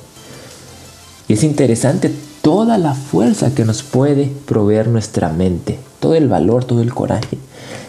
Y 1.28 1.34
es 1.34 1.44
interesante 1.44 2.12
toda 2.42 2.78
la 2.78 2.94
fuerza 2.94 3.54
que 3.54 3.66
nos 3.66 3.84
puede 3.84 4.32
proveer 4.46 4.88
nuestra 4.88 5.30
mente 5.30 5.78
todo 6.02 6.16
el 6.16 6.28
valor, 6.28 6.66
todo 6.66 6.82
el 6.82 6.94
coraje, 6.94 7.38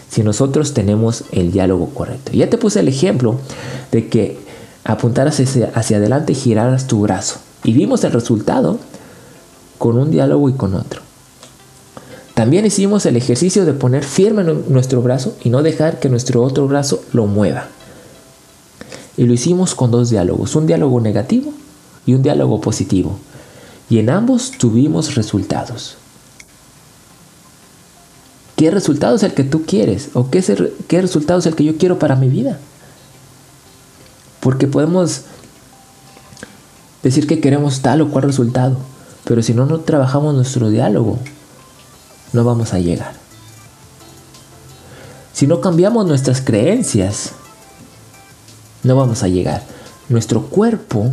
si 0.09 0.23
nosotros 0.23 0.73
tenemos 0.73 1.25
el 1.31 1.51
diálogo 1.51 1.89
correcto. 1.89 2.31
Ya 2.31 2.49
te 2.49 2.57
puse 2.57 2.79
el 2.79 2.87
ejemplo 2.87 3.39
de 3.91 4.07
que 4.07 4.37
apuntaras 4.83 5.39
hacia, 5.39 5.71
hacia 5.73 5.97
adelante 5.97 6.33
y 6.33 6.35
giraras 6.35 6.87
tu 6.87 7.01
brazo. 7.01 7.39
Y 7.63 7.73
vimos 7.73 8.03
el 8.03 8.11
resultado 8.11 8.79
con 9.77 9.97
un 9.97 10.11
diálogo 10.11 10.49
y 10.49 10.53
con 10.53 10.75
otro. 10.75 11.01
También 12.33 12.65
hicimos 12.65 13.05
el 13.05 13.15
ejercicio 13.15 13.63
de 13.63 13.73
poner 13.73 14.03
firme 14.03 14.43
nuestro 14.43 15.01
brazo 15.01 15.35
y 15.43 15.49
no 15.49 15.61
dejar 15.61 15.99
que 15.99 16.09
nuestro 16.09 16.41
otro 16.41 16.67
brazo 16.67 17.03
lo 17.13 17.27
mueva. 17.27 17.67
Y 19.17 19.25
lo 19.25 19.33
hicimos 19.33 19.75
con 19.75 19.91
dos 19.91 20.09
diálogos, 20.09 20.55
un 20.55 20.65
diálogo 20.65 20.99
negativo 20.99 21.53
y 22.05 22.15
un 22.15 22.23
diálogo 22.23 22.59
positivo. 22.59 23.17
Y 23.89 23.99
en 23.99 24.09
ambos 24.09 24.51
tuvimos 24.51 25.13
resultados. 25.13 25.97
¿Qué 28.55 28.71
resultado 28.71 29.15
es 29.15 29.23
el 29.23 29.33
que 29.33 29.43
tú 29.43 29.63
quieres? 29.65 30.09
¿O 30.13 30.31
qué, 30.31 30.43
qué 30.87 31.01
resultado 31.01 31.39
es 31.39 31.45
el 31.45 31.55
que 31.55 31.63
yo 31.63 31.77
quiero 31.77 31.99
para 31.99 32.15
mi 32.15 32.29
vida? 32.29 32.57
Porque 34.43 34.67
podemos 34.67 35.21
decir 37.01 37.25
que 37.27 37.39
queremos 37.39 37.81
tal 37.81 38.01
o 38.01 38.11
cual 38.11 38.25
resultado, 38.25 38.77
pero 39.23 39.41
si 39.41 39.53
no, 39.53 39.65
no 39.65 39.79
trabajamos 39.79 40.35
nuestro 40.35 40.69
diálogo, 40.69 41.17
no 42.33 42.43
vamos 42.43 42.73
a 42.73 42.79
llegar. 42.79 43.13
Si 45.31 45.47
no 45.47 45.61
cambiamos 45.61 46.05
nuestras 46.05 46.41
creencias, 46.41 47.31
no 48.83 48.95
vamos 48.95 49.23
a 49.23 49.27
llegar. 49.27 49.63
Nuestro 50.09 50.43
cuerpo 50.43 51.09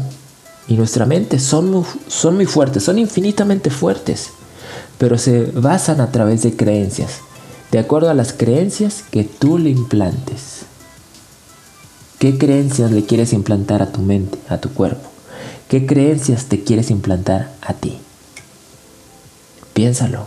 y 0.69 0.75
nuestra 0.75 1.07
mente 1.07 1.39
son 1.39 1.85
son 2.09 2.35
muy 2.35 2.47
fuertes, 2.47 2.83
son 2.83 2.99
infinitamente 2.99 3.71
fuertes, 3.71 4.31
pero 4.99 5.17
se 5.17 5.47
basan 5.47 6.01
a 6.01 6.11
través 6.11 6.43
de 6.43 6.57
creencias 6.57 7.21
de 7.71 7.79
acuerdo 7.79 8.11
a 8.11 8.15
las 8.15 8.33
creencias 8.33 9.05
que 9.11 9.25
tú 9.25 9.59
le 9.59 9.71
implantes. 9.71 10.63
¿Qué 12.21 12.39
creencias 12.39 12.93
le 12.93 13.05
quieres 13.05 13.33
implantar 13.33 13.83
a 13.83 13.91
tu 13.91 14.01
mente, 14.01 14.39
a 14.49 14.59
tu 14.59 14.69
cuerpo? 14.69 15.09
¿Qué 15.69 15.87
creencias 15.87 16.45
te 16.45 16.63
quieres 16.63 16.93
implantar 16.93 17.51
a 17.63 17.73
ti? 17.73 17.99
Piénsalo. 19.75 20.27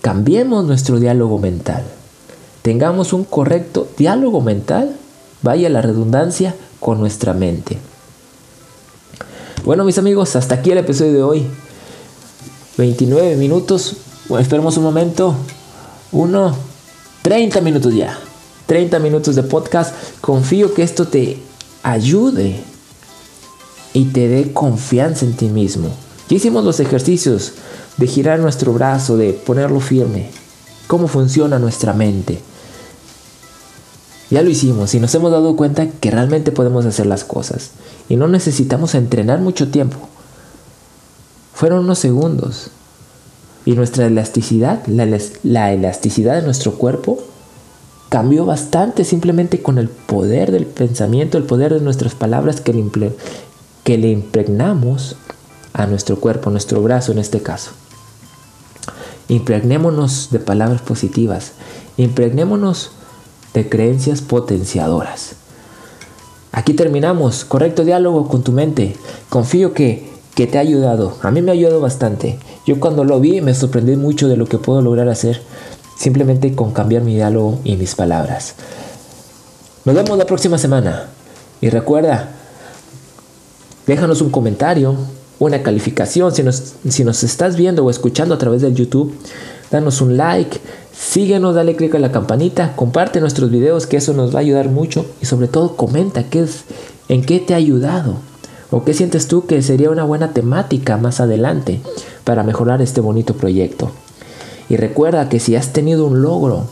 Cambiemos 0.00 0.64
nuestro 0.64 0.98
diálogo 0.98 1.38
mental. 1.38 1.84
Tengamos 2.62 3.12
un 3.12 3.22
correcto 3.22 3.88
diálogo 3.96 4.40
mental, 4.40 4.96
vaya 5.42 5.68
la 5.68 5.82
redundancia, 5.82 6.56
con 6.80 6.98
nuestra 6.98 7.32
mente. 7.32 7.78
Bueno 9.64 9.84
mis 9.84 9.98
amigos, 9.98 10.34
hasta 10.34 10.56
aquí 10.56 10.72
el 10.72 10.78
episodio 10.78 11.12
de 11.12 11.22
hoy. 11.22 11.46
29 12.76 13.36
minutos 13.36 13.96
Esperemos 14.38 14.76
un 14.76 14.84
momento. 14.84 15.34
Uno, 16.12 16.54
30 17.22 17.60
minutos 17.62 17.94
ya. 17.94 18.16
30 18.70 19.00
minutos 19.00 19.34
de 19.34 19.42
podcast. 19.42 19.92
Confío 20.20 20.74
que 20.74 20.84
esto 20.84 21.08
te 21.08 21.42
ayude 21.82 22.60
y 23.92 24.04
te 24.04 24.28
dé 24.28 24.52
confianza 24.52 25.24
en 25.24 25.32
ti 25.32 25.48
mismo. 25.48 25.88
Ya 26.28 26.36
hicimos 26.36 26.64
los 26.64 26.78
ejercicios 26.78 27.54
de 27.96 28.06
girar 28.06 28.38
nuestro 28.38 28.72
brazo, 28.72 29.16
de 29.16 29.32
ponerlo 29.32 29.80
firme. 29.80 30.30
Cómo 30.86 31.08
funciona 31.08 31.58
nuestra 31.58 31.94
mente. 31.94 32.38
Ya 34.30 34.40
lo 34.40 34.50
hicimos 34.50 34.94
y 34.94 35.00
nos 35.00 35.12
hemos 35.16 35.32
dado 35.32 35.56
cuenta 35.56 35.88
que 35.88 36.12
realmente 36.12 36.52
podemos 36.52 36.86
hacer 36.86 37.06
las 37.06 37.24
cosas. 37.24 37.70
Y 38.08 38.14
no 38.14 38.28
necesitamos 38.28 38.94
entrenar 38.94 39.40
mucho 39.40 39.72
tiempo. 39.72 39.98
Fueron 41.54 41.80
unos 41.80 41.98
segundos. 41.98 42.70
Y 43.64 43.72
nuestra 43.72 44.06
elasticidad, 44.06 44.86
la, 44.86 45.72
elasticidad 45.72 46.36
de 46.36 46.42
nuestro 46.42 46.74
cuerpo, 46.74 47.18
cambió 48.10 48.44
bastante 48.44 49.04
simplemente 49.04 49.62
con 49.62 49.78
el 49.78 49.88
poder 49.88 50.50
del 50.50 50.66
pensamiento, 50.66 51.38
el 51.38 51.44
poder 51.44 51.72
de 51.72 51.80
nuestras 51.80 52.14
palabras 52.14 52.60
que 52.60 52.74
le, 52.74 52.84
que 53.84 53.96
le 53.96 54.10
impregnamos 54.10 55.16
a 55.72 55.86
nuestro 55.86 56.18
cuerpo, 56.20 56.50
nuestro 56.50 56.82
brazo 56.82 57.12
en 57.12 57.18
este 57.20 57.40
caso. 57.40 57.70
Impregnémonos 59.28 60.28
de 60.32 60.40
palabras 60.40 60.82
positivas, 60.82 61.52
impregnémonos 61.96 62.90
de 63.54 63.68
creencias 63.68 64.22
potenciadoras. 64.22 65.36
Aquí 66.52 66.74
terminamos. 66.74 67.44
Correcto 67.44 67.84
diálogo 67.84 68.26
con 68.26 68.42
tu 68.42 68.50
mente. 68.50 68.96
Confío 69.28 69.72
que, 69.72 70.10
que 70.34 70.48
te 70.48 70.58
ha 70.58 70.62
ayudado. 70.62 71.16
A 71.22 71.30
mí 71.30 71.42
me 71.42 71.52
ha 71.52 71.54
ayudado 71.54 71.80
bastante. 71.80 72.40
Yo 72.66 72.80
cuando 72.80 73.04
lo 73.04 73.20
vi 73.20 73.40
me 73.40 73.54
sorprendí 73.54 73.94
mucho 73.94 74.26
de 74.26 74.36
lo 74.36 74.46
que 74.46 74.58
puedo 74.58 74.82
lograr 74.82 75.08
hacer 75.08 75.42
simplemente 76.00 76.54
con 76.54 76.72
cambiar 76.72 77.02
mi 77.02 77.14
diálogo 77.14 77.60
y 77.62 77.76
mis 77.76 77.94
palabras. 77.94 78.54
Nos 79.84 79.94
vemos 79.94 80.16
la 80.16 80.24
próxima 80.24 80.56
semana. 80.56 81.08
Y 81.60 81.68
recuerda, 81.68 82.30
déjanos 83.86 84.22
un 84.22 84.30
comentario, 84.30 84.96
una 85.38 85.62
calificación. 85.62 86.34
Si 86.34 86.42
nos, 86.42 86.72
si 86.88 87.04
nos 87.04 87.22
estás 87.22 87.54
viendo 87.54 87.84
o 87.84 87.90
escuchando 87.90 88.34
a 88.34 88.38
través 88.38 88.62
del 88.62 88.74
YouTube, 88.74 89.14
danos 89.70 90.00
un 90.00 90.16
like, 90.16 90.58
síguenos, 90.90 91.54
dale 91.54 91.76
click 91.76 91.94
a 91.94 91.98
la 91.98 92.12
campanita, 92.12 92.74
comparte 92.76 93.20
nuestros 93.20 93.50
videos 93.50 93.86
que 93.86 93.98
eso 93.98 94.14
nos 94.14 94.34
va 94.34 94.38
a 94.38 94.40
ayudar 94.42 94.70
mucho 94.70 95.04
y 95.20 95.26
sobre 95.26 95.48
todo 95.48 95.76
comenta 95.76 96.24
qué 96.24 96.44
es, 96.44 96.64
en 97.10 97.22
qué 97.22 97.40
te 97.40 97.52
ha 97.52 97.58
ayudado 97.58 98.16
o 98.70 98.84
qué 98.84 98.94
sientes 98.94 99.28
tú 99.28 99.44
que 99.44 99.60
sería 99.60 99.90
una 99.90 100.04
buena 100.04 100.32
temática 100.32 100.96
más 100.96 101.20
adelante 101.20 101.82
para 102.24 102.42
mejorar 102.42 102.80
este 102.80 103.02
bonito 103.02 103.34
proyecto. 103.34 103.90
Y 104.70 104.76
recuerda 104.76 105.28
que 105.28 105.40
si 105.40 105.56
has 105.56 105.72
tenido 105.72 106.06
un 106.06 106.22
logro, 106.22 106.64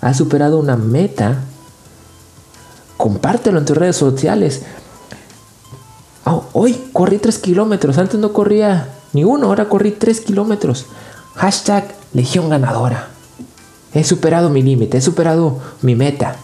has 0.00 0.16
superado 0.16 0.58
una 0.58 0.76
meta, 0.76 1.44
compártelo 2.96 3.58
en 3.58 3.64
tus 3.64 3.76
redes 3.76 3.96
sociales. 3.96 4.62
Oh, 6.24 6.44
hoy 6.52 6.88
corrí 6.92 7.18
3 7.18 7.38
kilómetros, 7.38 7.98
antes 7.98 8.18
no 8.18 8.32
corría 8.32 8.88
ni 9.12 9.22
uno, 9.22 9.46
ahora 9.46 9.68
corrí 9.68 9.92
3 9.92 10.20
kilómetros. 10.22 10.86
Hashtag 11.36 11.94
Legión 12.12 12.50
Ganadora. 12.50 13.10
He 13.94 14.02
superado 14.02 14.50
mi 14.50 14.62
límite, 14.62 14.98
he 14.98 15.00
superado 15.00 15.60
mi 15.82 15.94
meta. 15.94 16.36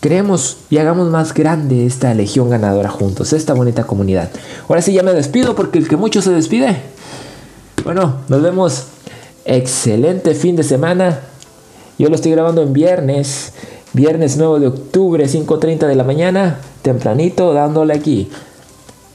Creemos 0.00 0.58
y 0.70 0.78
hagamos 0.78 1.10
más 1.10 1.34
grande 1.34 1.86
esta 1.86 2.14
legión 2.14 2.50
ganadora 2.50 2.88
juntos, 2.88 3.32
esta 3.32 3.54
bonita 3.54 3.84
comunidad. 3.84 4.30
Ahora 4.68 4.82
sí 4.82 4.92
ya 4.92 5.02
me 5.02 5.12
despido 5.12 5.54
porque 5.54 5.78
el 5.78 5.88
que 5.88 5.96
mucho 5.96 6.22
se 6.22 6.30
despide. 6.30 6.82
Bueno, 7.84 8.16
nos 8.28 8.42
vemos 8.42 8.86
excelente 9.44 10.34
fin 10.34 10.56
de 10.56 10.62
semana. 10.62 11.20
Yo 11.98 12.08
lo 12.08 12.14
estoy 12.14 12.32
grabando 12.32 12.62
en 12.62 12.72
viernes, 12.72 13.52
viernes 13.92 14.36
9 14.36 14.60
de 14.60 14.66
octubre, 14.66 15.24
5.30 15.24 15.86
de 15.86 15.94
la 15.94 16.04
mañana, 16.04 16.58
tempranito, 16.82 17.52
dándole 17.52 17.94
aquí. 17.94 18.30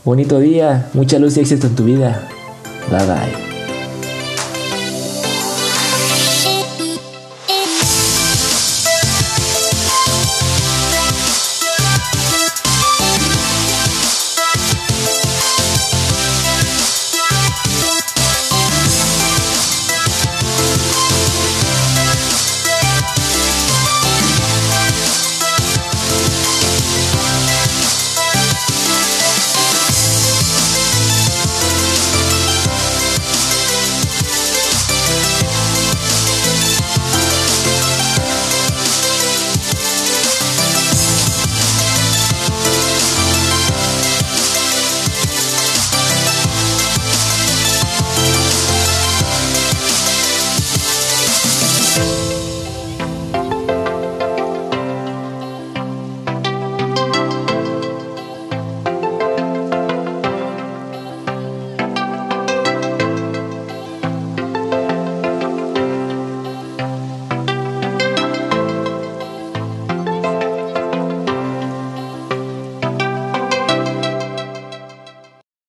Bonito 0.06 0.40
día, 0.40 0.90
mucha 0.94 1.20
luz 1.20 1.38
y 1.38 1.42
éxito 1.42 1.68
en 1.68 1.76
tu 1.76 1.84
vida. 1.84 2.28
Bye 2.90 3.06
bye. 3.06 3.47